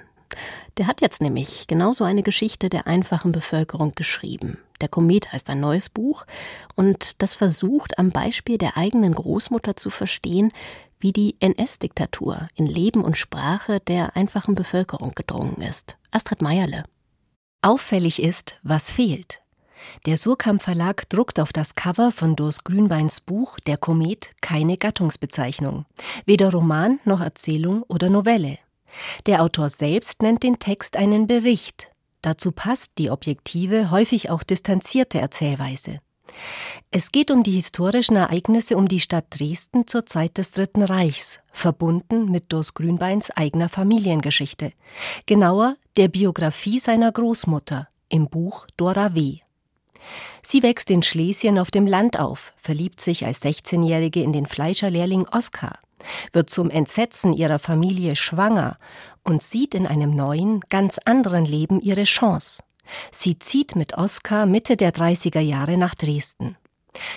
[0.78, 4.58] der hat jetzt nämlich genauso eine Geschichte der einfachen Bevölkerung geschrieben.
[4.82, 6.26] Der Komet heißt ein neues Buch
[6.76, 10.52] und das versucht am Beispiel der eigenen Großmutter zu verstehen,
[11.00, 15.98] wie die NS-Diktatur in Leben und Sprache der einfachen Bevölkerung gedrungen ist.
[16.12, 16.84] Astrid Meierle.
[17.62, 19.42] Auffällig ist, was fehlt.
[20.06, 25.86] Der Surkamp Verlag druckt auf das Cover von Durs Grünbeins Buch Der Komet keine Gattungsbezeichnung,
[26.26, 28.60] weder Roman noch Erzählung oder Novelle.
[29.26, 31.90] Der Autor selbst nennt den Text einen Bericht.
[32.22, 36.00] Dazu passt die objektive, häufig auch distanzierte Erzählweise.
[36.90, 41.40] Es geht um die historischen Ereignisse um die Stadt Dresden zur Zeit des Dritten Reichs,
[41.52, 44.72] verbunden mit Durs Grünbeins eigener Familiengeschichte.
[45.26, 49.40] Genauer der Biografie seiner Großmutter im Buch Dora W.
[50.42, 55.28] Sie wächst in Schlesien auf dem Land auf, verliebt sich als 16-Jährige in den Fleischerlehrling
[55.30, 55.80] Oskar,
[56.32, 58.78] wird zum Entsetzen ihrer Familie schwanger
[59.24, 62.64] und sieht in einem neuen, ganz anderen Leben ihre Chance.
[63.12, 66.58] Sie zieht mit Oskar Mitte der 30er Jahre nach Dresden.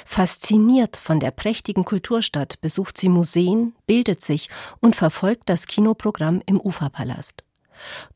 [0.05, 4.49] Fasziniert von der prächtigen Kulturstadt besucht sie Museen, bildet sich
[4.81, 7.45] und verfolgt das Kinoprogramm im Uferpalast.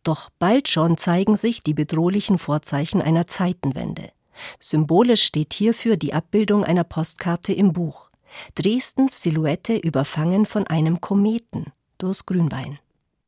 [0.03, 4.11] Doch bald schon zeigen sich die bedrohlichen Vorzeichen einer Zeitenwende.
[4.59, 8.10] Symbolisch steht hierfür die Abbildung einer Postkarte im Buch.
[8.55, 11.67] Dresdens Silhouette überfangen von einem Kometen
[11.99, 12.79] durchs Grünbein.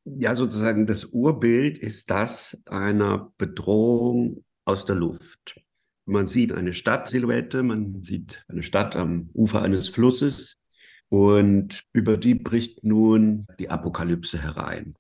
[0.05, 5.61] Ja, sozusagen das Urbild ist das einer Bedrohung aus der Luft.
[6.05, 10.59] Man sieht eine Stadtsilhouette, man sieht eine Stadt am Ufer eines Flusses
[11.09, 14.97] und über die bricht nun die Apokalypse herein.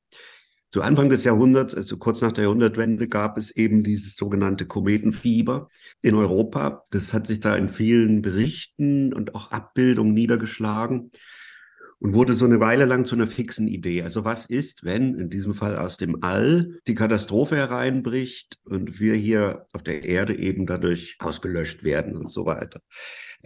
[0.72, 5.68] Zu Anfang des Jahrhunderts, also kurz nach der Jahrhundertwende, gab es eben dieses sogenannte Kometenfieber
[6.00, 6.86] in Europa.
[6.90, 11.10] Das hat sich da in vielen Berichten und auch Abbildungen niedergeschlagen
[11.98, 14.02] und wurde so eine Weile lang zu einer fixen Idee.
[14.02, 19.14] Also was ist, wenn in diesem Fall aus dem All die Katastrophe hereinbricht und wir
[19.14, 22.80] hier auf der Erde eben dadurch ausgelöscht werden und so weiter.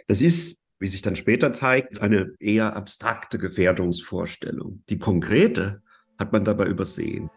[0.07, 4.83] Das ist wie sich dann später zeigt, eine eher abstrakte Gefährdungsvorstellung.
[4.91, 5.83] Die konkrete
[6.19, 7.31] hat man dabei übersehen.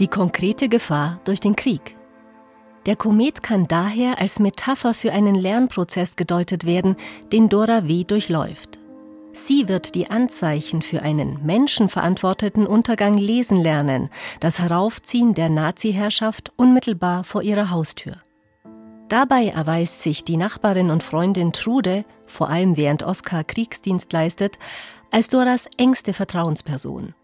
[0.00, 1.96] Die konkrete Gefahr durch den Krieg.
[2.84, 6.96] Der Komet kann daher als Metapher für einen Lernprozess gedeutet werden,
[7.32, 8.04] den Dora W.
[8.04, 8.78] durchläuft.
[9.32, 14.08] Sie wird die Anzeichen für einen menschenverantworteten Untergang lesen lernen,
[14.40, 18.14] das Heraufziehen der Nazi-Herrschaft unmittelbar vor ihrer Haustür.
[19.08, 24.58] Dabei erweist sich die Nachbarin und Freundin Trude, vor allem während Oskar Kriegsdienst leistet,
[25.10, 27.14] als Doras engste Vertrauensperson.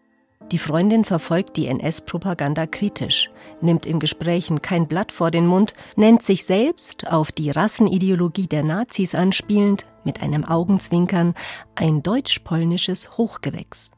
[0.50, 6.22] Die Freundin verfolgt die NS-Propaganda kritisch, nimmt in Gesprächen kein Blatt vor den Mund, nennt
[6.22, 11.34] sich selbst, auf die Rassenideologie der Nazis anspielend, mit einem Augenzwinkern,
[11.74, 13.92] ein deutsch-polnisches Hochgewächs.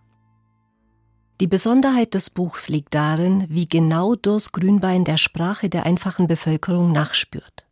[1.41, 6.93] Die Besonderheit des Buchs liegt darin, wie genau Durs Grünbein der Sprache der einfachen Bevölkerung
[6.93, 7.64] nachspürt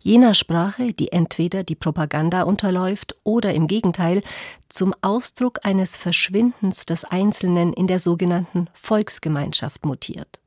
[0.00, 4.22] jener Sprache, die entweder die Propaganda unterläuft oder im Gegenteil
[4.68, 10.40] zum Ausdruck eines Verschwindens des Einzelnen in der sogenannten Volksgemeinschaft mutiert.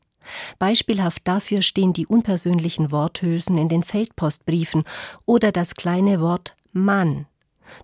[0.60, 4.84] Beispielhaft dafür stehen die unpersönlichen Worthülsen in den Feldpostbriefen
[5.26, 7.28] oder das kleine Wort Mann,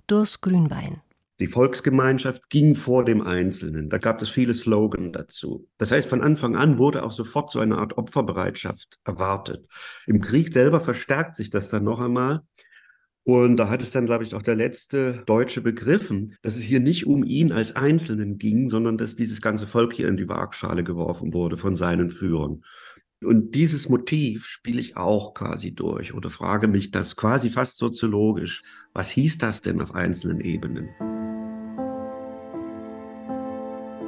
[0.07, 1.02] durchs Grünbein.
[1.39, 3.89] Die Volksgemeinschaft ging vor dem Einzelnen.
[3.89, 5.67] Da gab es viele Slogan dazu.
[5.77, 9.67] Das heißt, von Anfang an wurde auch sofort so eine Art Opferbereitschaft erwartet.
[10.05, 12.43] Im Krieg selber verstärkt sich das dann noch einmal.
[13.23, 16.81] Und da hat es dann, glaube ich, auch der letzte Deutsche begriffen, dass es hier
[16.81, 20.83] nicht um ihn als Einzelnen ging, sondern dass dieses ganze Volk hier in die Waagschale
[20.83, 22.61] geworfen wurde von seinen Führern.
[23.23, 28.63] Und dieses Motiv spiele ich auch quasi durch oder frage mich das quasi fast soziologisch.
[28.93, 30.89] Was hieß das denn auf einzelnen Ebenen?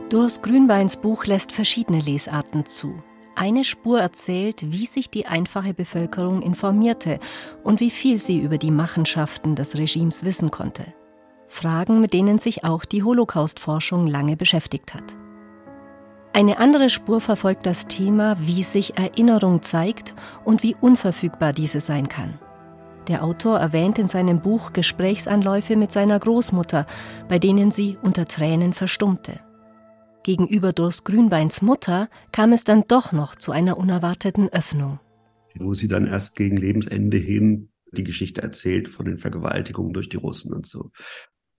[0.10, 3.02] Durs Grünbeins Buch lässt verschiedene Lesarten zu.
[3.36, 7.20] Eine Spur erzählt, wie sich die einfache Bevölkerung informierte
[7.63, 10.94] und wie viel sie über die Machenschaften des Regimes wissen konnte.
[11.48, 15.15] Fragen, mit denen sich auch die Holocaust-Forschung lange beschäftigt hat.
[16.34, 20.13] Eine andere Spur verfolgt das Thema, wie sich Erinnerung zeigt
[20.44, 22.38] und wie unverfügbar diese sein kann.
[23.08, 26.86] Der Autor erwähnt in seinem Buch Gesprächsanläufe mit seiner Großmutter,
[27.28, 29.39] bei denen sie unter Tränen verstummte.
[30.26, 35.00] Gegenüber Durs Grünbeins Mutter kam es dann doch noch zu einer unerwarteten Öffnung.
[35.54, 40.18] Wo sie dann erst gegen Lebensende hin die Geschichte erzählt von den Vergewaltigungen durch die
[40.18, 40.90] Russen und so.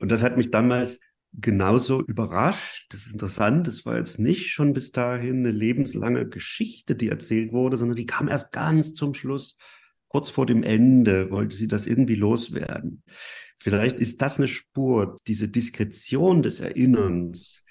[0.01, 0.99] Und das hat mich damals
[1.33, 2.87] genauso überrascht.
[2.91, 3.69] Das ist interessant.
[3.69, 8.07] Das war jetzt nicht schon bis dahin eine lebenslange Geschichte, die erzählt wurde, sondern die
[8.07, 9.59] kam erst ganz zum Schluss.
[10.09, 13.05] Kurz vor dem Ende wollte sie das irgendwie loswerden.
[13.61, 17.63] Vielleicht ist das eine Spur, diese Diskretion des Erinnerns,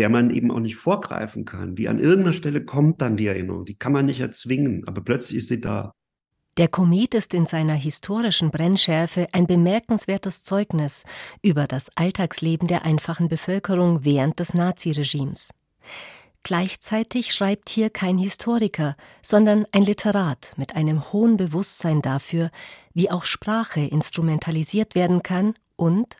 [0.00, 1.76] der man eben auch nicht vorgreifen kann.
[1.76, 5.36] Die an irgendeiner Stelle kommt dann die Erinnerung, die kann man nicht erzwingen, aber plötzlich
[5.36, 5.92] ist sie da.
[6.56, 11.04] Der Komet ist in seiner historischen Brennschärfe ein bemerkenswertes Zeugnis
[11.42, 15.50] über das Alltagsleben der einfachen Bevölkerung während des Naziregimes.
[16.44, 22.50] Gleichzeitig schreibt hier kein Historiker, sondern ein Literat mit einem hohen Bewusstsein dafür,
[22.94, 26.16] wie auch Sprache instrumentalisiert werden kann und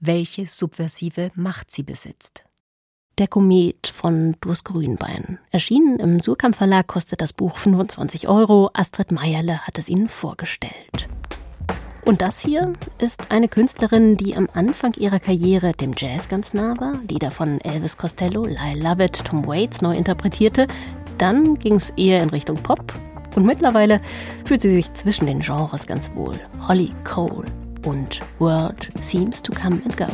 [0.00, 2.44] welche subversive Macht sie besitzt.
[3.20, 5.38] Der Komet von Durst Grünbein.
[5.50, 8.70] Erschienen im Surkamp Verlag kostet das Buch 25 Euro.
[8.72, 11.06] Astrid Meierle hat es Ihnen vorgestellt.
[12.06, 16.74] Und das hier ist eine Künstlerin, die am Anfang ihrer Karriere dem Jazz ganz nah
[16.80, 20.66] war, Lieder von Elvis Costello, Lyle Lovett, Tom Waits neu interpretierte.
[21.18, 22.94] Dann ging es eher in Richtung Pop
[23.36, 24.00] und mittlerweile
[24.46, 26.40] fühlt sie sich zwischen den Genres ganz wohl.
[26.66, 27.44] Holly Cole
[27.84, 30.06] und World Seems to Come and Go.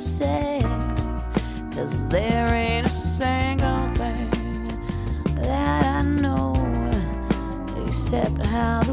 [0.00, 0.60] say.
[1.74, 4.68] Cause there ain't a single thing
[5.36, 6.54] that I know
[7.86, 8.89] except how.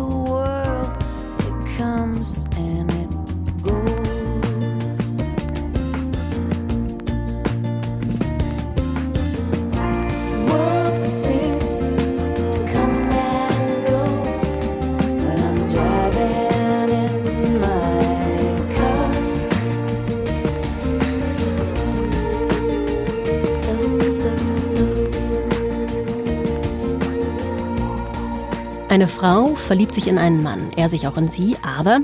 [28.97, 31.99] Eine Frau verliebt sich in einen Mann, er sich auch in sie, aber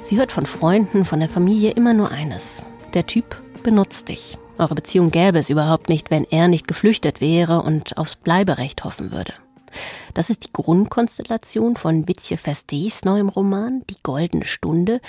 [0.00, 2.64] sie hört von Freunden, von der Familie immer nur eines.
[2.94, 4.38] Der Typ benutzt dich.
[4.56, 9.12] Eure Beziehung gäbe es überhaupt nicht, wenn er nicht geflüchtet wäre und aufs Bleiberecht hoffen
[9.12, 9.34] würde.
[10.14, 15.02] Das ist die Grundkonstellation von Witzje Verstees neuem Roman Die goldene Stunde.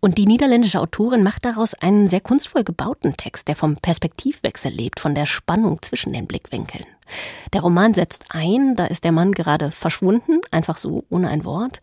[0.00, 5.00] Und die niederländische Autorin macht daraus einen sehr kunstvoll gebauten Text, der vom Perspektivwechsel lebt,
[5.00, 6.84] von der Spannung zwischen den Blickwinkeln.
[7.52, 11.80] Der Roman setzt ein, da ist der Mann gerade verschwunden, einfach so ohne ein Wort.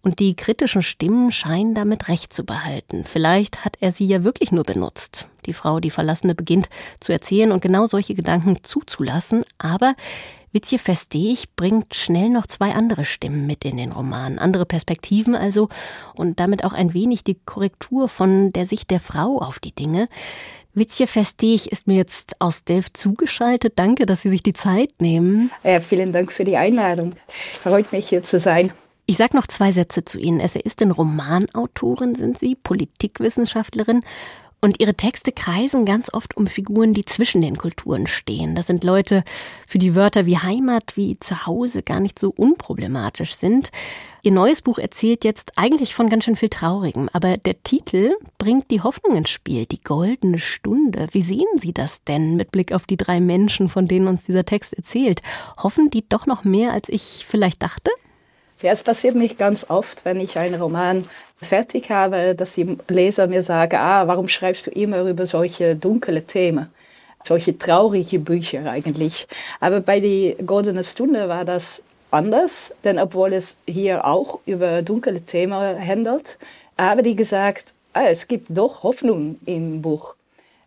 [0.00, 3.04] Und die kritischen Stimmen scheinen damit Recht zu behalten.
[3.04, 5.28] Vielleicht hat er sie ja wirklich nur benutzt.
[5.46, 6.68] Die Frau, die Verlassene, beginnt
[7.00, 9.44] zu erzählen und genau solche Gedanken zuzulassen.
[9.58, 9.94] Aber
[10.50, 15.68] Witzje Festech bringt schnell noch zwei andere Stimmen mit in den Roman, andere Perspektiven also
[16.14, 20.08] und damit auch ein wenig die Korrektur von der Sicht der Frau auf die Dinge.
[20.78, 23.74] Witzje Festech ist mir jetzt aus Delft zugeschaltet.
[23.76, 25.50] Danke, dass Sie sich die Zeit nehmen.
[25.64, 27.14] Ja, vielen Dank für die Einladung.
[27.46, 28.72] Es freut mich, hier zu sein.
[29.06, 30.38] Ich sage noch zwei Sätze zu Ihnen.
[30.38, 34.02] Essayistin, Romanautorin sind Sie, Politikwissenschaftlerin
[34.60, 38.54] und ihre Texte kreisen ganz oft um Figuren, die zwischen den Kulturen stehen.
[38.54, 39.22] Das sind Leute,
[39.66, 43.70] für die Wörter wie Heimat, wie Zuhause gar nicht so unproblematisch sind.
[44.22, 48.70] Ihr neues Buch erzählt jetzt eigentlich von ganz schön viel Traurigem, aber der Titel bringt
[48.70, 51.06] die Hoffnung ins Spiel, die goldene Stunde.
[51.12, 54.44] Wie sehen Sie das denn mit Blick auf die drei Menschen, von denen uns dieser
[54.44, 55.20] Text erzählt?
[55.62, 57.90] Hoffen die doch noch mehr, als ich vielleicht dachte?
[58.60, 61.04] Ja, es passiert mich ganz oft, wenn ich einen Roman
[61.40, 66.22] fertig habe, dass die Leser mir sagen, ah, warum schreibst du immer über solche dunkle
[66.22, 66.68] Themen?
[67.24, 69.26] solche traurige Bücher eigentlich.
[69.60, 75.20] Aber bei die Goldene Stunde war das anders, denn obwohl es hier auch über dunkle
[75.20, 76.38] Themen handelt,
[76.78, 80.14] haben die gesagt, ah, es gibt doch Hoffnung im Buch.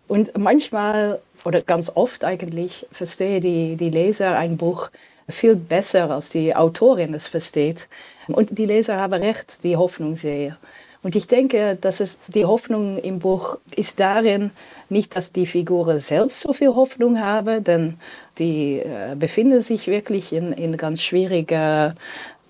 [0.08, 4.90] Und manchmal oder ganz oft eigentlich verstehe die, die Leser ein Buch
[5.28, 7.88] viel besser, als die Autorin es versteht.
[8.34, 10.56] Und die Leser haben recht, die Hoffnung sehen.
[11.04, 14.52] Und ich denke, dass es die Hoffnung im Buch ist darin,
[14.90, 17.98] nicht, dass die Figuren selbst so viel Hoffnung haben, denn
[18.38, 21.96] die äh, befinden sich wirklich in, in ganz schwierigen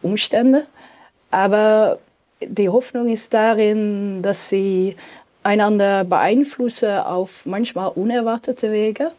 [0.01, 0.63] Umständen.
[1.29, 1.99] Aber
[2.41, 4.95] die Hoffnung ist darin, dass sie
[5.43, 9.11] einander beeinflussen auf manchmal unerwartete Wege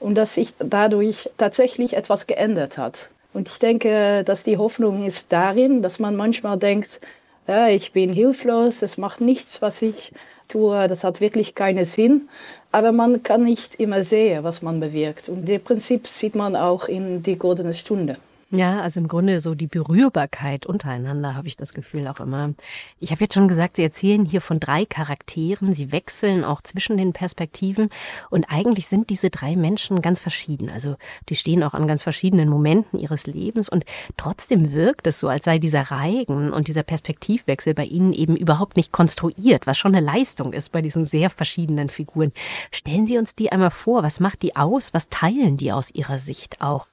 [0.00, 3.10] und dass sich dadurch tatsächlich etwas geändert hat.
[3.32, 7.00] Und ich denke, dass die Hoffnung ist darin, dass man manchmal denkt,
[7.46, 10.12] ja, ich bin hilflos, es macht nichts, was ich
[10.48, 12.28] tue, das hat wirklich keinen Sinn.
[12.72, 15.28] Aber man kann nicht immer sehen, was man bewirkt.
[15.28, 18.16] Und im Prinzip sieht man auch in die goldene Stunde.
[18.52, 22.52] Ja, also im Grunde so die Berührbarkeit untereinander habe ich das Gefühl auch immer.
[22.98, 25.72] Ich habe jetzt schon gesagt, Sie erzählen hier von drei Charakteren.
[25.72, 27.86] Sie wechseln auch zwischen den Perspektiven.
[28.28, 30.68] Und eigentlich sind diese drei Menschen ganz verschieden.
[30.68, 30.96] Also
[31.28, 33.68] die stehen auch an ganz verschiedenen Momenten ihres Lebens.
[33.68, 33.84] Und
[34.16, 38.76] trotzdem wirkt es so, als sei dieser Reigen und dieser Perspektivwechsel bei Ihnen eben überhaupt
[38.76, 42.32] nicht konstruiert, was schon eine Leistung ist bei diesen sehr verschiedenen Figuren.
[42.72, 44.02] Stellen Sie uns die einmal vor.
[44.02, 44.92] Was macht die aus?
[44.92, 46.88] Was teilen die aus Ihrer Sicht auch?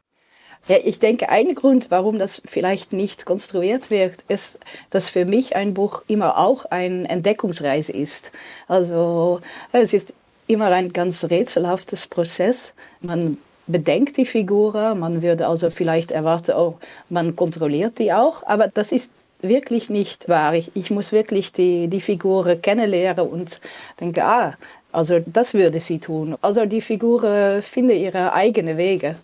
[0.67, 4.59] Ja, ich denke, ein Grund, warum das vielleicht nicht konstruiert wird, ist,
[4.89, 8.33] dass für mich ein Buch immer auch eine Entdeckungsreise ist.
[8.67, 9.39] Also
[9.71, 10.13] es ist
[10.47, 12.73] immer ein ganz rätselhaftes Prozess.
[12.99, 13.37] Man
[13.67, 16.77] bedenkt die Figuren, man würde also vielleicht erwarten, oh,
[17.09, 19.11] man kontrolliert die auch, aber das ist
[19.41, 20.53] wirklich nicht wahr.
[20.53, 23.61] Ich, ich muss wirklich die, die Figuren kennenlernen und
[24.01, 24.55] denke, ah,
[24.91, 26.35] also das würde sie tun.
[26.41, 29.15] Also die Figuren finden ihre eigenen Wege.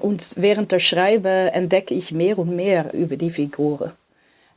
[0.00, 3.92] Und während der Schreibe entdecke ich mehr und mehr über die Figuren.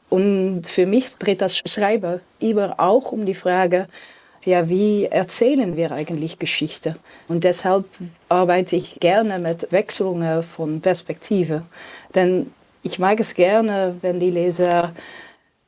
[0.10, 3.88] Und für mich dreht das Schreiben immer auch um die Frage,
[4.46, 6.96] ja, wie erzählen wir eigentlich Geschichte?
[7.28, 7.86] Und deshalb
[8.30, 11.64] arbeite ich gerne mit Wechselungen von Perspektive.
[12.16, 12.52] Denn
[12.82, 14.94] ich mag es gerne, wenn die Leser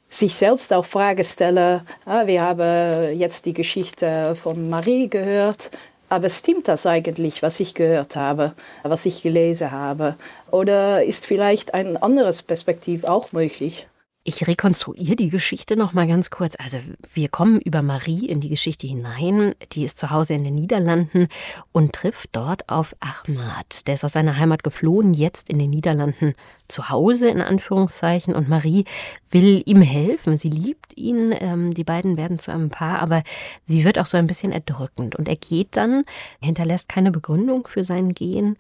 [0.10, 1.82] sich selbst auch Fragen stellen.
[2.06, 5.70] Ah, wir haben jetzt die Geschichte von Marie gehört.
[6.12, 8.52] Aber stimmt das eigentlich, was ich gehört habe,
[8.84, 10.18] was ich gelesen habe?
[10.52, 13.88] Oder ist vielleicht ein anderes Perspektiv auch möglich?
[14.26, 16.58] Ich rekonstruiere die Geschichte noch mal ganz kurz.
[16.62, 16.80] Also
[17.14, 19.56] wir kommen über Marie in die Geschichte hinein.
[19.72, 21.30] Die ist zu Hause in den Niederlanden
[21.72, 23.88] und trifft dort auf Ahmad.
[23.88, 26.34] Der ist aus seiner Heimat geflohen, jetzt in den Niederlanden
[26.72, 28.36] zu Hause in Anführungszeichen.
[28.36, 28.86] Und Marie
[29.30, 30.38] will ihm helfen.
[30.38, 31.36] Sie liebt ihn.
[31.40, 33.24] Ähm, die beiden werden zu einem Paar, aber
[33.64, 35.16] sie wird auch so ein bisschen erdrückend.
[35.16, 36.04] Und er geht dann,
[36.42, 38.58] hinterlässt keine Begründung für sein Gehen.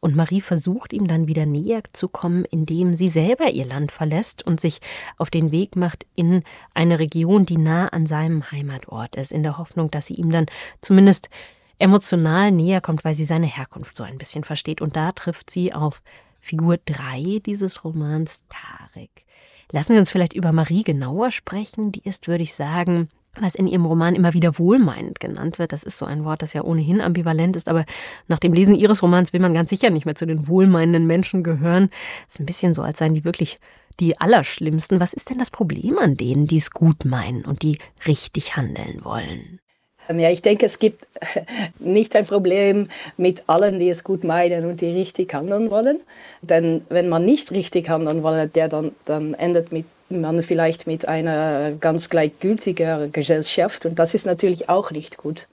[0.00, 4.44] Und Marie versucht ihm dann wieder näher zu kommen, indem sie selber ihr Land verlässt
[4.44, 4.80] und sich
[5.16, 6.42] auf den Weg macht in
[6.74, 10.46] eine Region, die nah an seinem Heimatort ist, in der Hoffnung, dass sie ihm dann
[10.80, 11.30] zumindest
[11.78, 14.80] emotional näher kommt, weil sie seine Herkunft so ein bisschen versteht.
[14.80, 16.02] Und da trifft sie auf
[16.42, 19.24] Figur 3 dieses Romans, Tarek.
[19.70, 21.92] Lassen Sie uns vielleicht über Marie genauer sprechen.
[21.92, 23.08] Die ist, würde ich sagen,
[23.40, 25.72] was in ihrem Roman immer wieder wohlmeinend genannt wird.
[25.72, 27.84] Das ist so ein Wort, das ja ohnehin ambivalent ist, aber
[28.26, 31.44] nach dem Lesen ihres Romans will man ganz sicher nicht mehr zu den wohlmeinenden Menschen
[31.44, 31.90] gehören.
[32.26, 33.58] Es ist ein bisschen so, als seien die wirklich
[34.00, 34.98] die Allerschlimmsten.
[34.98, 39.04] Was ist denn das Problem an denen, die es gut meinen und die richtig handeln
[39.04, 39.61] wollen?
[40.12, 41.06] Ähm, ja, ich denke, es gibt
[41.78, 46.00] nicht ein Problem mit allen, die es gut meinen und die richtig handeln wollen.
[46.42, 51.08] Denn wenn man nicht richtig handeln will, der dann, dann endet mit man vielleicht mit
[51.08, 55.48] einer ganz gleichgültigen Gesellschaft und das ist natürlich auch nicht gut.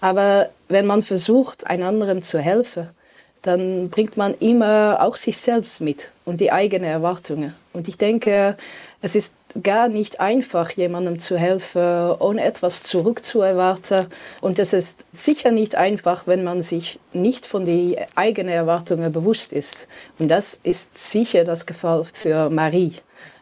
[0.00, 2.88] Aber wenn man versucht, einem zu helfen,
[3.42, 7.54] dann bringt man immer auch sich selbst mit und die eigenen Erwartungen.
[7.72, 8.56] Und ich denke,
[9.02, 14.06] es ist gar nicht einfach, jemandem zu helfen, ohne etwas zurückzuerwarten.
[14.40, 19.52] Und es ist sicher nicht einfach, wenn man sich nicht von den eigenen Erwartungen bewusst
[19.52, 19.88] ist.
[20.18, 22.94] Und das ist sicher das Gefall für Marie.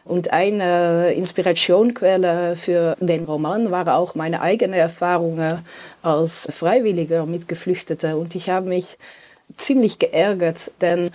[0.05, 5.65] Und eine Inspirationsquelle für den Roman war auch meine eigene Erfahrungen
[6.03, 8.13] als Freiwilliger mit Geflüchteten.
[8.13, 8.97] Und ich habe mich
[9.57, 11.09] ziemlich geärgert, denn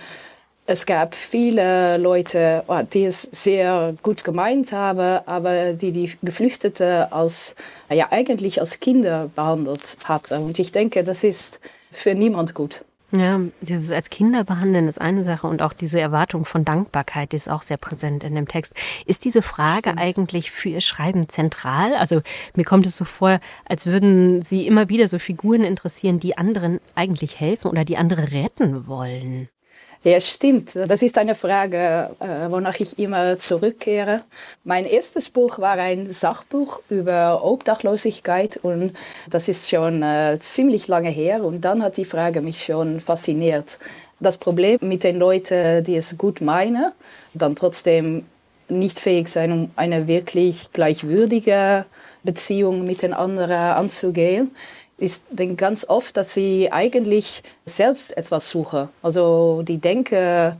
[0.71, 7.11] es gab viele Leute, oh, die es sehr gut gemeint haben, aber die die Geflüchteten
[7.11, 7.55] als,
[7.89, 10.43] ja, eigentlich als Kinder behandelt hatten.
[10.43, 11.59] Und ich denke, das ist
[11.91, 12.85] für niemand gut.
[13.11, 17.35] Ja, dieses als Kinder behandeln ist eine Sache und auch diese Erwartung von Dankbarkeit, die
[17.35, 18.73] ist auch sehr präsent in dem Text.
[19.05, 19.99] Ist diese Frage Stimmt.
[19.99, 21.93] eigentlich für Ihr Schreiben zentral?
[21.95, 22.21] Also
[22.55, 26.79] mir kommt es so vor, als würden Sie immer wieder so Figuren interessieren, die anderen
[26.95, 29.49] eigentlich helfen oder die andere retten wollen.
[30.03, 30.75] Ja, stimmt.
[30.75, 34.21] Das ist eine Frage, äh, wonach ich immer zurückkehre.
[34.63, 38.93] Mein erstes Buch war ein Sachbuch über Obdachlosigkeit und
[39.29, 43.77] das ist schon äh, ziemlich lange her und dann hat die Frage mich schon fasziniert.
[44.19, 46.91] Das Problem mit den Leuten, die es gut meinen,
[47.35, 48.25] dann trotzdem
[48.69, 51.85] nicht fähig sein, um eine wirklich gleichwürdige
[52.23, 54.49] Beziehung mit den anderen anzugehen,
[55.01, 58.89] ist denn ganz oft, dass sie eigentlich selbst etwas suchen.
[59.01, 60.57] Also die denken,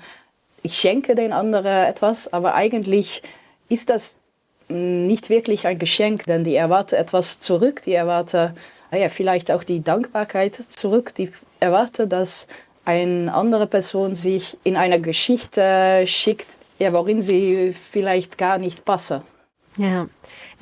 [0.63, 3.21] ich schenke den anderen etwas, aber eigentlich
[3.69, 4.19] ist das
[4.67, 8.55] nicht wirklich ein Geschenk, denn die erwarten etwas zurück, die erwarten
[8.91, 12.47] ja, vielleicht auch die Dankbarkeit zurück, die erwarten, dass
[12.83, 16.47] eine andere Person sich in eine Geschichte schickt,
[16.79, 19.21] ja, worin sie vielleicht gar nicht passen.
[19.77, 20.07] Ja,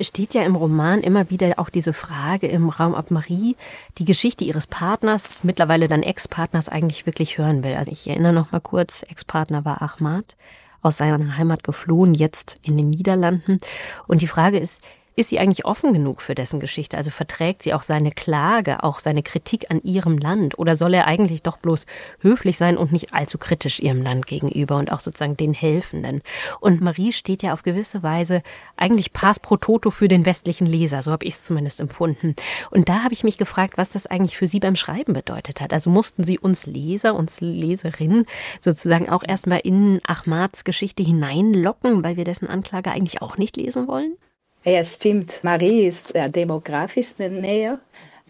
[0.02, 3.56] steht ja im Roman immer wieder auch diese Frage im Raum, ob Marie
[3.98, 7.74] die Geschichte ihres Partners, mittlerweile dann Ex-Partners, eigentlich wirklich hören will.
[7.74, 10.36] Also ich erinnere noch mal kurz, Ex-Partner war Ahmad,
[10.82, 13.60] aus seiner Heimat geflohen, jetzt in den Niederlanden.
[14.06, 14.82] Und die Frage ist,
[15.20, 16.96] ist sie eigentlich offen genug für dessen Geschichte?
[16.96, 20.58] Also verträgt sie auch seine Klage, auch seine Kritik an ihrem Land?
[20.58, 21.84] Oder soll er eigentlich doch bloß
[22.20, 26.22] höflich sein und nicht allzu kritisch ihrem Land gegenüber und auch sozusagen den Helfenden?
[26.60, 28.42] Und Marie steht ja auf gewisse Weise
[28.76, 32.34] eigentlich pass pro toto für den westlichen Leser, so habe ich es zumindest empfunden.
[32.70, 35.74] Und da habe ich mich gefragt, was das eigentlich für Sie beim Schreiben bedeutet hat.
[35.74, 38.24] Also mussten Sie uns Leser, uns Leserinnen
[38.60, 43.86] sozusagen auch erstmal in Ahmads Geschichte hineinlocken, weil wir dessen Anklage eigentlich auch nicht lesen
[43.86, 44.16] wollen?
[44.64, 45.40] Ja, stimmt.
[45.42, 47.78] Marie ist ja, demografisch näher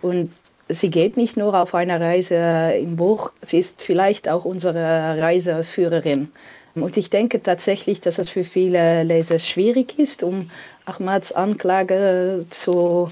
[0.00, 0.30] und
[0.68, 6.30] sie geht nicht nur auf eine Reise im Buch, sie ist vielleicht auch unsere Reiseführerin.
[6.76, 10.50] Und ich denke tatsächlich, dass es für viele Leser schwierig ist, um
[10.84, 13.10] Ahmads Anklage zu,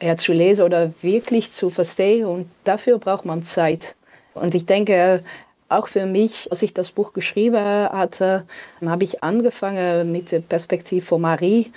[0.00, 2.26] ja, zu lesen oder wirklich zu verstehen.
[2.26, 3.96] Und dafür braucht man Zeit.
[4.34, 5.24] Und ich denke,
[5.68, 8.44] auch für mich, als ich das Buch geschrieben hatte,
[8.84, 11.72] habe ich angefangen mit der Perspektive von Marie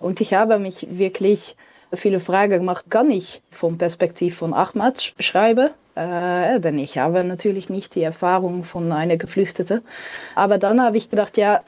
[0.00, 1.54] und ich habe mich wirklich
[1.92, 5.70] viele Fragen gemacht, kann ich vom Perspektiv von Ahmad schreiben?
[5.94, 9.82] Äh, denn ich habe natürlich nicht die Erfahrung von einer Geflüchteten.
[10.34, 11.60] Aber dann habe ich gedacht, ja,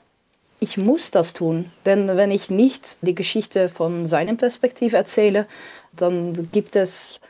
[0.61, 1.71] ich muss das tun.
[1.85, 5.47] Denn wenn ich nicht die Geschichte von seinem Perspektiv erzähle,
[5.93, 7.21] dann gibt es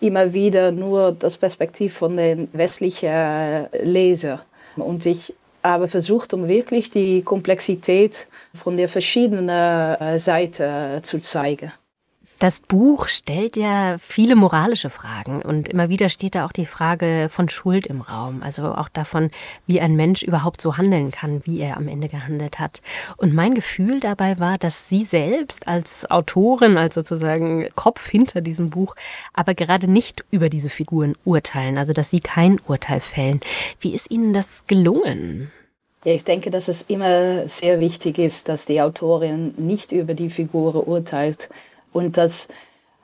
[0.00, 4.40] immer wieder nur das Perspektiv von den westlichen Lesern.
[4.76, 5.34] Und ich
[5.64, 11.72] aber versucht, um wirklich die Komplexität von der verschiedenen äh, Seite zu zeigen.
[12.40, 17.28] Das Buch stellt ja viele moralische Fragen und immer wieder steht da auch die Frage
[17.30, 19.30] von Schuld im Raum, also auch davon,
[19.66, 22.82] wie ein Mensch überhaupt so handeln kann, wie er am Ende gehandelt hat.
[23.16, 28.68] Und mein Gefühl dabei war, dass Sie selbst als Autorin, als sozusagen Kopf hinter diesem
[28.68, 28.96] Buch,
[29.32, 33.40] aber gerade nicht über diese Figuren urteilen, also dass Sie kein Urteil fällen.
[33.78, 35.52] Wie ist Ihnen das gelungen?
[36.04, 40.28] Ja, ich denke, dass es immer sehr wichtig ist, dass die Autorin nicht über die
[40.28, 41.48] Figuren urteilt,
[41.94, 42.48] und das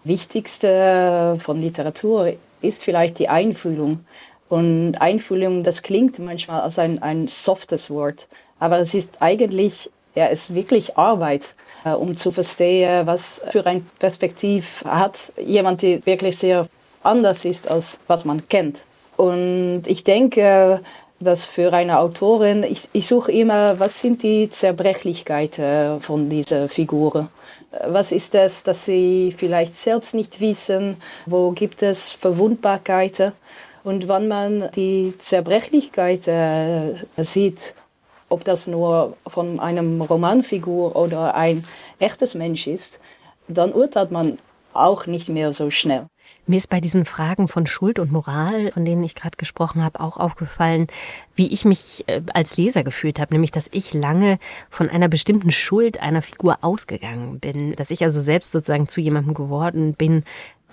[0.05, 4.05] Wichtigste von Literatur ist vielleicht die Einfühlung.
[4.49, 8.26] Und Einfühlung, das klingt manchmal als ein, ein softes Wort,
[8.59, 13.64] aber es ist eigentlich, ja, es ist wirklich Arbeit, äh, um zu verstehen, was für
[13.64, 16.66] ein Perspektiv hat jemand, der wirklich sehr
[17.05, 18.82] anders ist, als was man kennt.
[19.16, 20.80] Und ich denke,
[21.20, 27.28] dass für eine Autorin, ich, ich suche immer, was sind die Zerbrechlichkeiten von dieser Figuren
[27.87, 30.97] was ist es, dass sie vielleicht selbst nicht wissen?
[31.27, 33.33] Wo gibt es Verwundbarkeiten?
[33.85, 37.75] Und wenn man die Zerbrechlichkeit äh, sieht,
[38.29, 41.64] ob das nur von einem Romanfigur oder ein
[41.99, 43.01] echtes Mensch ist,
[43.49, 44.39] dann urteilt man
[44.73, 46.07] auch nicht mehr so schnell.
[46.51, 50.01] Mir ist bei diesen Fragen von Schuld und Moral, von denen ich gerade gesprochen habe,
[50.01, 50.89] auch aufgefallen,
[51.37, 55.53] wie ich mich äh, als Leser gefühlt habe, nämlich dass ich lange von einer bestimmten
[55.53, 60.25] Schuld einer Figur ausgegangen bin, dass ich also selbst sozusagen zu jemandem geworden bin,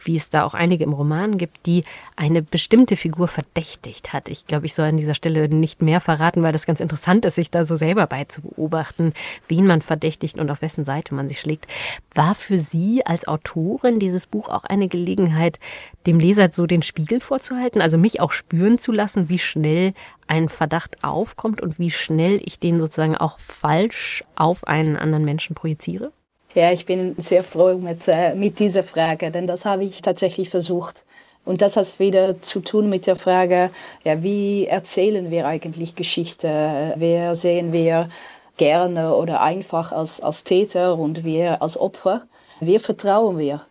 [0.03, 1.83] wie es da auch einige im Roman gibt, die
[2.15, 4.29] eine bestimmte Figur verdächtigt hat.
[4.29, 7.35] Ich glaube, ich soll an dieser Stelle nicht mehr verraten, weil das ganz interessant ist,
[7.35, 9.13] sich da so selber bei zu beobachten,
[9.47, 11.67] wen man verdächtigt und auf wessen Seite man sich schlägt.
[12.13, 15.59] War für Sie als Autorin dieses Buch auch eine Gelegenheit,
[16.05, 19.93] dem Leser so den Spiegel vorzuhalten, also mich auch spüren zu lassen, wie schnell
[20.27, 25.55] ein Verdacht aufkommt und wie schnell ich den sozusagen auch falsch auf einen anderen Menschen
[25.55, 26.11] projiziere?
[26.57, 30.49] Ja, ich bin sehr froh mit, äh, mit dieser Frage, denn das habe ich tatsächlich
[30.49, 31.03] versucht.
[31.45, 33.69] Und das hat wieder zu tun mit der Frage,
[34.03, 36.95] ja, wie erzählen wir eigentlich Geschichte?
[36.97, 38.09] Wer sehen wir
[38.57, 42.23] gerne oder einfach als, als Täter und wir als Opfer?
[42.59, 43.61] Wer vertrauen wir?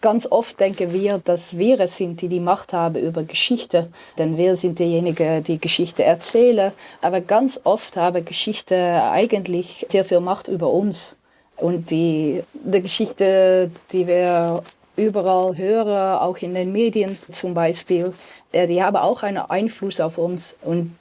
[0.00, 3.90] Ganz oft denken wir, dass wir es sind, die die Macht haben über Geschichte.
[4.16, 6.70] Denn wir sind diejenigen, die Geschichte erzählen.
[7.00, 11.16] Aber ganz oft haben Geschichte eigentlich sehr viel Macht über uns.
[11.58, 14.62] Und die, die Geschichte, die wir
[14.96, 18.12] überall höre, auch in den Medien zum Beispiel,
[18.52, 20.56] äh, die haben auch einen Einfluss auf uns.
[20.62, 20.96] Und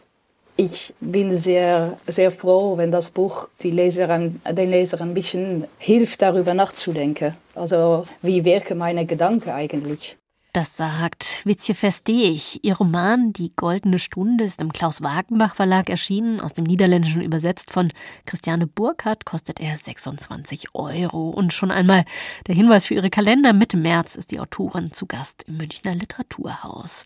[0.56, 6.22] ich bin sehr, sehr froh, wenn das Buch die Leserin, den Leser ein bisschen hilft,
[6.22, 7.36] darüber nachzudenken.
[7.54, 10.18] Also wie wirken meine Gedanken eigentlich?
[10.54, 16.42] Das sagt Witzje Versteh Ihr Roman Die Goldene Stunde ist im Klaus Wagenbach Verlag erschienen,
[16.42, 17.92] aus dem Niederländischen übersetzt von
[18.26, 21.30] Christiane Burkhardt, kostet er 26 Euro.
[21.30, 22.06] Und schon einmal
[22.48, 23.54] der Hinweis für Ihre Kalender.
[23.54, 27.06] Mitte März ist die Autorin zu Gast im Münchner Literaturhaus.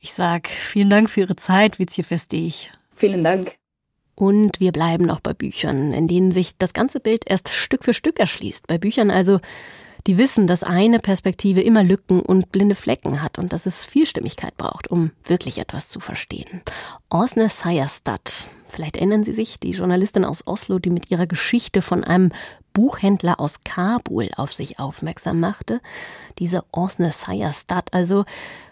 [0.00, 2.52] Ich sag vielen Dank für Ihre Zeit, Witzje Versteh
[2.96, 3.56] Vielen Dank.
[4.14, 7.94] Und wir bleiben noch bei Büchern, in denen sich das ganze Bild erst Stück für
[7.94, 8.66] Stück erschließt.
[8.66, 9.40] Bei Büchern also,
[10.06, 14.56] die wissen, dass eine Perspektive immer Lücken und blinde Flecken hat und dass es Vielstimmigkeit
[14.56, 16.62] braucht, um wirklich etwas zu verstehen.
[17.08, 22.04] Osne Sayerstadt, vielleicht erinnern Sie sich, die Journalistin aus Oslo, die mit ihrer Geschichte von
[22.04, 22.32] einem
[22.72, 25.80] Buchhändler aus Kabul auf sich aufmerksam machte.
[26.38, 28.24] Diese Osne Sayerstadt also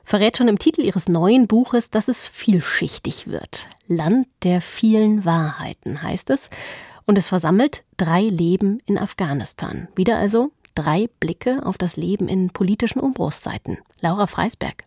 [0.04, 3.66] verrät schon im Titel ihres neuen Buches, dass es vielschichtig wird.
[3.86, 6.48] Land der vielen Wahrheiten heißt es.
[7.06, 9.88] Und es versammelt drei Leben in Afghanistan.
[9.96, 13.78] Wieder also drei Blicke auf das Leben in politischen Umbruchszeiten.
[14.00, 14.84] Laura Freisberg.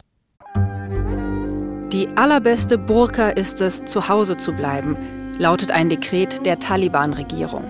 [1.91, 4.95] Die allerbeste Burka ist es, zu Hause zu bleiben,
[5.37, 7.65] lautet ein Dekret der Taliban-Regierung.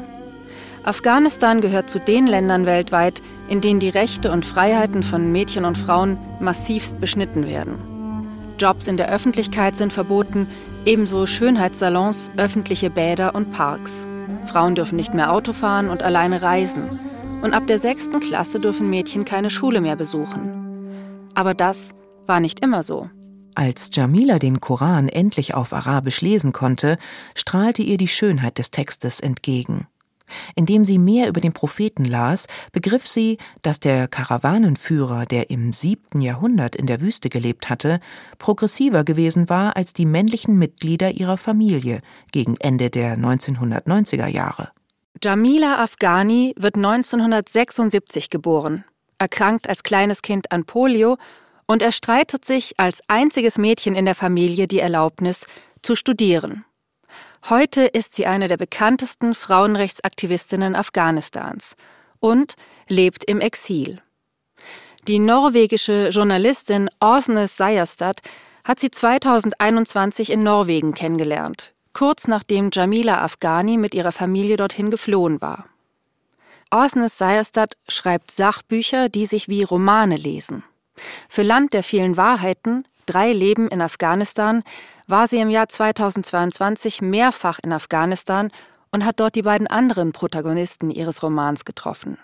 [0.84, 5.80] Afghanistan gehört zu den Ländern weltweit, in denen die Rechte und Freiheiten von Mädchen und
[5.80, 7.74] Frauen massivst beschnitten werden.
[8.60, 10.46] Jobs in der Öffentlichkeit sind verboten,
[10.86, 14.06] ebenso Schönheitssalons, öffentliche Bäder und Parks.
[14.46, 17.11] Frauen dürfen nicht mehr Auto fahren und alleine reisen
[17.42, 21.30] und ab der sechsten Klasse dürfen Mädchen keine Schule mehr besuchen.
[21.34, 21.92] Aber das
[22.28, 23.10] war nicht immer so.
[23.56, 26.98] Als Jamila den Koran endlich auf Arabisch lesen konnte,
[27.36, 29.88] strahlte ihr die Schönheit des Textes entgegen.
[30.56, 36.22] Indem sie mehr über den Propheten las, begriff sie, dass der Karawanenführer, der im siebten
[36.22, 38.00] Jahrhundert in der Wüste gelebt hatte,
[38.38, 42.00] progressiver gewesen war als die männlichen Mitglieder ihrer Familie
[42.32, 44.70] gegen Ende der 1990er Jahre.
[45.24, 48.86] Jamila Afghani wird 1976 geboren,
[49.20, 51.18] erkrankt als kleines Kind an Polio
[51.68, 55.46] und erstreitet sich als einziges Mädchen in der Familie die Erlaubnis
[55.84, 56.66] zu studieren.
[57.50, 61.76] Heute ist sie eine der bekanntesten Frauenrechtsaktivistinnen Afghanistans
[62.20, 62.56] und
[62.88, 64.02] lebt im Exil.
[65.08, 68.22] Die norwegische Journalistin Åsne Seierstad
[68.64, 75.42] hat sie 2021 in Norwegen kennengelernt kurz nachdem Jamila Afghani mit ihrer Familie dorthin geflohen
[75.42, 75.66] war.
[76.70, 80.64] Osnes Seierstadt schreibt Sachbücher, die sich wie Romane lesen.
[81.28, 84.64] Für Land der vielen Wahrheiten, drei Leben in Afghanistan,
[85.08, 88.52] war sie im Jahr 2022 mehrfach in Afghanistan
[88.92, 92.18] und hat dort die beiden anderen Protagonisten ihres Romans getroffen.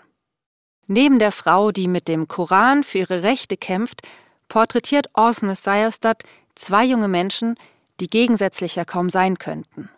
[0.86, 4.02] Neben der Frau, die mit dem Koran für ihre Rechte kämpft,
[4.48, 6.22] porträtiert Osnes Seierstadt
[6.54, 7.56] zwei junge Menschen,
[8.00, 9.88] die gegensätzlicher kaum sein könnten.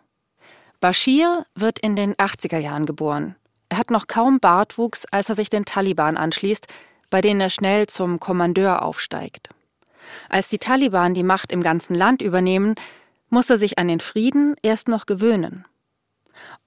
[0.79, 3.35] Bashir wird in den 80er Jahren geboren.
[3.69, 6.67] Er hat noch kaum Bartwuchs, als er sich den Taliban anschließt,
[7.09, 9.49] bei denen er schnell zum Kommandeur aufsteigt.
[10.29, 12.75] Als die Taliban die Macht im ganzen Land übernehmen,
[13.29, 15.65] muss er sich an den Frieden erst noch gewöhnen.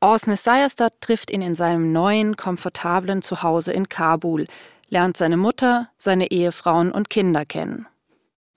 [0.00, 4.46] Osne Sayerstad trifft ihn in seinem neuen, komfortablen Zuhause in Kabul,
[4.88, 7.86] lernt seine Mutter, seine Ehefrauen und Kinder kennen.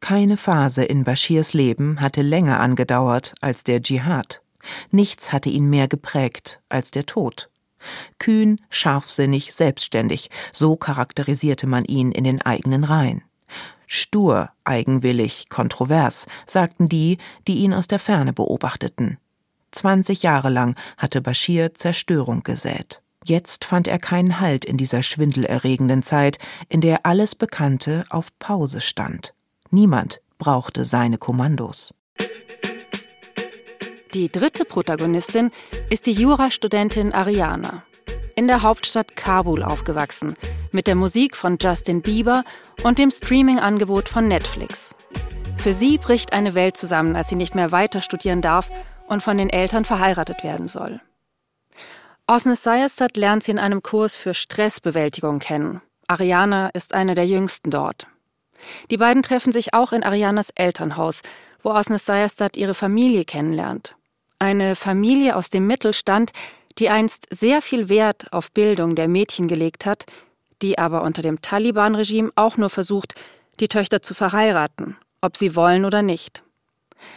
[0.07, 4.41] Keine Phase in Bashirs Leben hatte länger angedauert als der Dschihad.
[4.89, 7.49] Nichts hatte ihn mehr geprägt als der Tod.
[8.17, 13.21] Kühn, scharfsinnig, selbstständig, so charakterisierte man ihn in den eigenen Reihen.
[13.85, 17.17] Stur, eigenwillig, kontrovers, sagten die,
[17.49, 19.17] die ihn aus der Ferne beobachteten.
[19.71, 23.01] Zwanzig Jahre lang hatte Bashir Zerstörung gesät.
[23.25, 26.39] Jetzt fand er keinen Halt in dieser schwindelerregenden Zeit,
[26.69, 29.33] in der alles Bekannte auf Pause stand.
[29.69, 31.93] Niemand brauchte seine Kommandos.
[34.13, 35.51] Die dritte Protagonistin
[35.89, 37.83] ist die Jurastudentin Ariana.
[38.35, 40.35] In der Hauptstadt Kabul aufgewachsen,
[40.71, 42.43] mit der Musik von Justin Bieber
[42.83, 44.95] und dem Streaming-Angebot von Netflix.
[45.57, 48.69] Für sie bricht eine Welt zusammen, als sie nicht mehr weiter studieren darf
[49.07, 51.01] und von den Eltern verheiratet werden soll.
[52.27, 55.81] Osnes Sayerstadt lernt sie in einem Kurs für Stressbewältigung kennen.
[56.07, 58.07] Ariana ist eine der jüngsten dort.
[58.89, 61.21] Die beiden treffen sich auch in Arianas Elternhaus,
[61.61, 63.95] wo Osnes Seierstadt ihre Familie kennenlernt.
[64.39, 66.31] Eine Familie aus dem Mittelstand,
[66.77, 70.05] die einst sehr viel Wert auf Bildung der Mädchen gelegt hat,
[70.61, 73.15] die aber unter dem Taliban-Regime auch nur versucht,
[73.59, 76.43] die Töchter zu verheiraten, ob sie wollen oder nicht.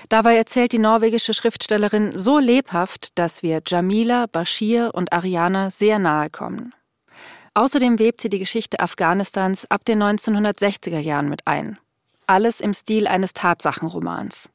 [0.09, 6.29] Dabei erzählt die norwegische Schriftstellerin so lebhaft, dass wir Jamila, Bashir und Ariana sehr nahe
[6.31, 6.75] kommen.
[7.61, 11.77] Außerdem webt sie die Geschichte Afghanistans ab den 1960er Jahren mit ein.
[12.27, 14.49] Alles im Stil eines Tatsachenromans.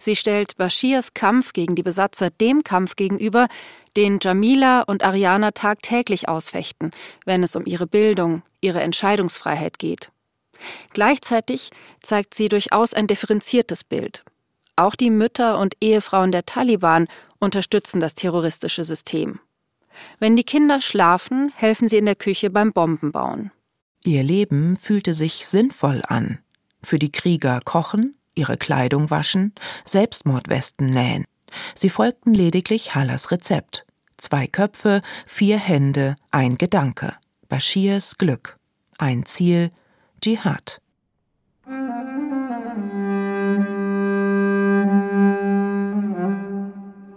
[0.00, 3.46] Sie stellt Bashirs Kampf gegen die Besatzer dem Kampf gegenüber,
[3.96, 6.90] den Jamila und Ariana tagtäglich ausfechten,
[7.24, 10.10] wenn es um ihre Bildung, ihre Entscheidungsfreiheit geht.
[10.92, 11.70] Gleichzeitig
[12.02, 14.24] zeigt sie durchaus ein differenziertes Bild.
[14.74, 17.06] Auch die Mütter und Ehefrauen der Taliban
[17.38, 19.38] unterstützen das terroristische System.
[20.18, 23.50] Wenn die Kinder schlafen, helfen sie in der Küche beim Bombenbauen.
[24.04, 26.38] Ihr Leben fühlte sich sinnvoll an.
[26.82, 31.24] Für die Krieger kochen, ihre Kleidung waschen, Selbstmordwesten nähen.
[31.74, 33.84] Sie folgten lediglich Hallas Rezept.
[34.16, 37.14] Zwei Köpfe, vier Hände, ein Gedanke.
[37.48, 38.56] Bashirs Glück.
[38.98, 39.70] Ein Ziel,
[40.20, 40.80] Dschihad.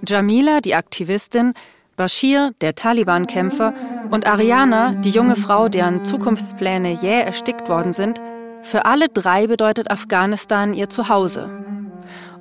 [0.05, 1.53] Jamila, die Aktivistin,
[2.01, 3.75] Bashir, der Taliban-Kämpfer,
[4.09, 8.19] und Ariana, die junge Frau, deren Zukunftspläne jäh erstickt worden sind,
[8.63, 11.51] für alle drei bedeutet Afghanistan ihr Zuhause.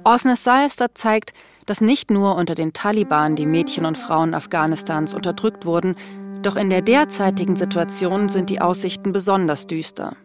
[0.03, 1.35] Osnes Sayestad zeigt,
[1.67, 5.95] dass nicht nur unter den Taliban die Mädchen und Frauen Afghanistans unterdrückt wurden,
[6.41, 10.17] doch in der derzeitigen Situation sind die Aussichten besonders düster.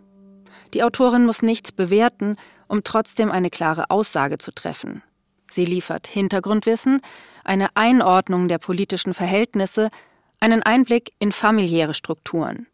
[0.73, 2.37] Die Autorin muss nichts bewerten,
[2.69, 5.03] um trotzdem eine klare Aussage zu treffen.
[5.51, 7.01] Sie liefert Hintergrundwissen,
[7.45, 9.89] eine Einordnung der politischen Verhältnisse,
[10.39, 12.67] einen Einblick in familiäre Strukturen.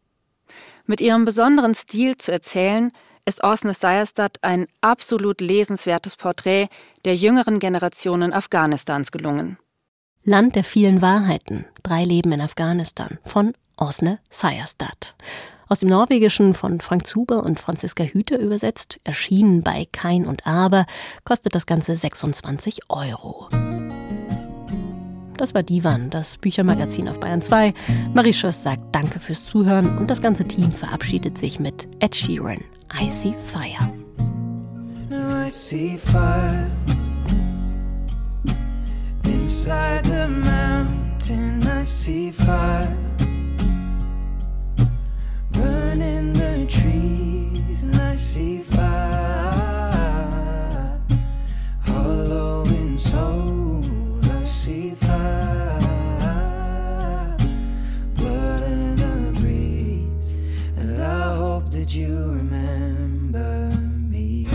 [0.86, 2.92] Mit ihrem besonderen Stil zu erzählen,
[3.26, 6.68] ist Osne Sayerstadt ein absolut lesenswertes Porträt
[7.06, 9.58] der jüngeren Generationen Afghanistans gelungen.
[10.24, 11.66] Land der vielen Wahrheiten.
[11.84, 15.16] Drei Leben in Afghanistan von Osne Sayerstadt.
[15.68, 20.86] Aus dem Norwegischen von Frank Zuber und Franziska Hüter übersetzt, erschienen bei Kein und Aber,
[21.24, 23.48] kostet das Ganze 26 Euro.
[25.42, 27.74] Das war Divan, das Büchermagazin auf Bayern 2.
[28.14, 32.60] Marie Schöss sagt Danke fürs Zuhören und das ganze Team verabschiedet sich mit Ed Sheeran,
[32.94, 33.92] I See Fire.
[35.10, 36.70] Now I see fire
[39.24, 42.96] Inside the mountain I see fire
[45.54, 49.60] Burning the trees and I see fire
[51.88, 52.96] Hollow in
[61.92, 63.70] hope that you remember
[64.10, 64.46] me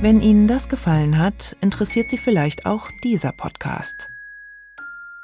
[0.00, 4.08] Wenn Ihnen das gefallen hat, interessiert Sie vielleicht auch dieser Podcast.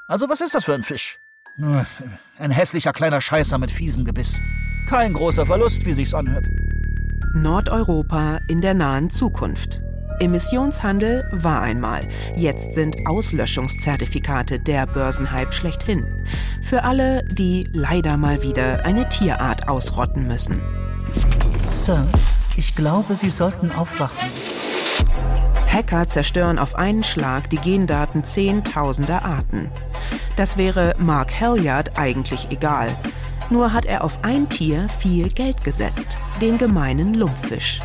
[0.09, 1.19] Also was ist das für ein Fisch?
[2.39, 4.39] Ein hässlicher kleiner Scheißer mit fiesem Gebiss.
[4.89, 6.47] Kein großer Verlust, wie sich's anhört.
[7.35, 9.81] Nordeuropa in der nahen Zukunft.
[10.21, 12.01] Emissionshandel war einmal.
[12.37, 16.07] Jetzt sind Auslöschungszertifikate der Börsenhype schlechthin.
[16.63, 20.61] Für alle, die leider mal wieder eine Tierart ausrotten müssen.
[21.67, 22.07] Sir,
[22.57, 24.29] ich glaube, Sie sollten aufwachen.
[25.71, 29.71] Hacker zerstören auf einen Schlag die Gendaten zehntausender Arten.
[30.37, 32.97] Das wäre Mark Halliard eigentlich egal.
[33.51, 37.83] Nur hat er auf ein Tier viel Geld gesetzt, den gemeinen Lumpfisch.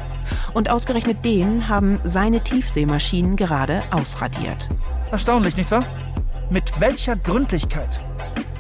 [0.54, 4.70] Und ausgerechnet den haben seine Tiefseemaschinen gerade ausradiert.
[5.12, 5.86] Erstaunlich, nicht wahr?
[6.50, 8.04] Mit welcher Gründlichkeit?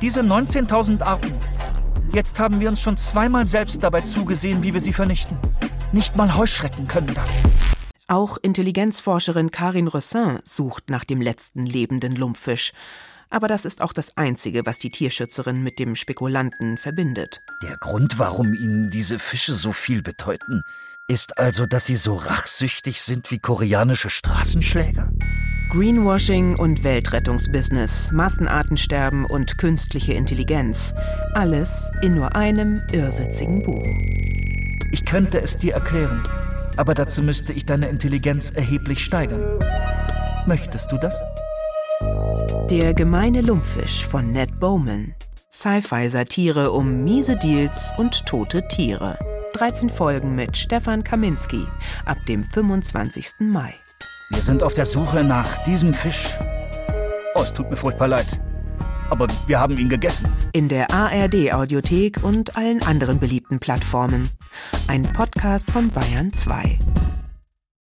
[0.01, 1.33] Diese 19.000 Arten.
[2.13, 5.37] Jetzt haben wir uns schon zweimal selbst dabei zugesehen, wie wir sie vernichten.
[5.91, 7.43] Nicht mal Heuschrecken können das.
[8.07, 12.71] Auch Intelligenzforscherin Karin Rossin sucht nach dem letzten lebenden Lumpfisch.
[13.29, 17.41] Aber das ist auch das Einzige, was die Tierschützerin mit dem Spekulanten verbindet.
[17.63, 20.63] Der Grund, warum ihnen diese Fische so viel bedeuten,
[21.11, 25.11] ist also, dass sie so rachsüchtig sind wie koreanische Straßenschläger?
[25.69, 30.93] Greenwashing und Weltrettungsbusiness, Massenartensterben und künstliche Intelligenz.
[31.33, 33.85] Alles in nur einem irrwitzigen Buch.
[34.93, 36.23] Ich könnte es dir erklären,
[36.77, 39.59] aber dazu müsste ich deine Intelligenz erheblich steigern.
[40.45, 41.21] Möchtest du das?
[42.69, 45.13] Der gemeine Lumpfisch von Ned Bowman.
[45.51, 49.19] Sci-Fi-Satire um miese Deals und tote Tiere.
[49.53, 51.65] 13 Folgen mit Stefan Kaminski
[52.05, 53.33] ab dem 25.
[53.39, 53.73] Mai.
[54.29, 56.37] Wir sind auf der Suche nach diesem Fisch.
[57.35, 58.27] Oh, es tut mir furchtbar leid.
[59.11, 60.31] aber wir haben ihn gegessen.
[60.53, 64.27] In der ARD Audiothek und allen anderen beliebten Plattformen.
[64.87, 66.79] Ein Podcast von Bayern 2.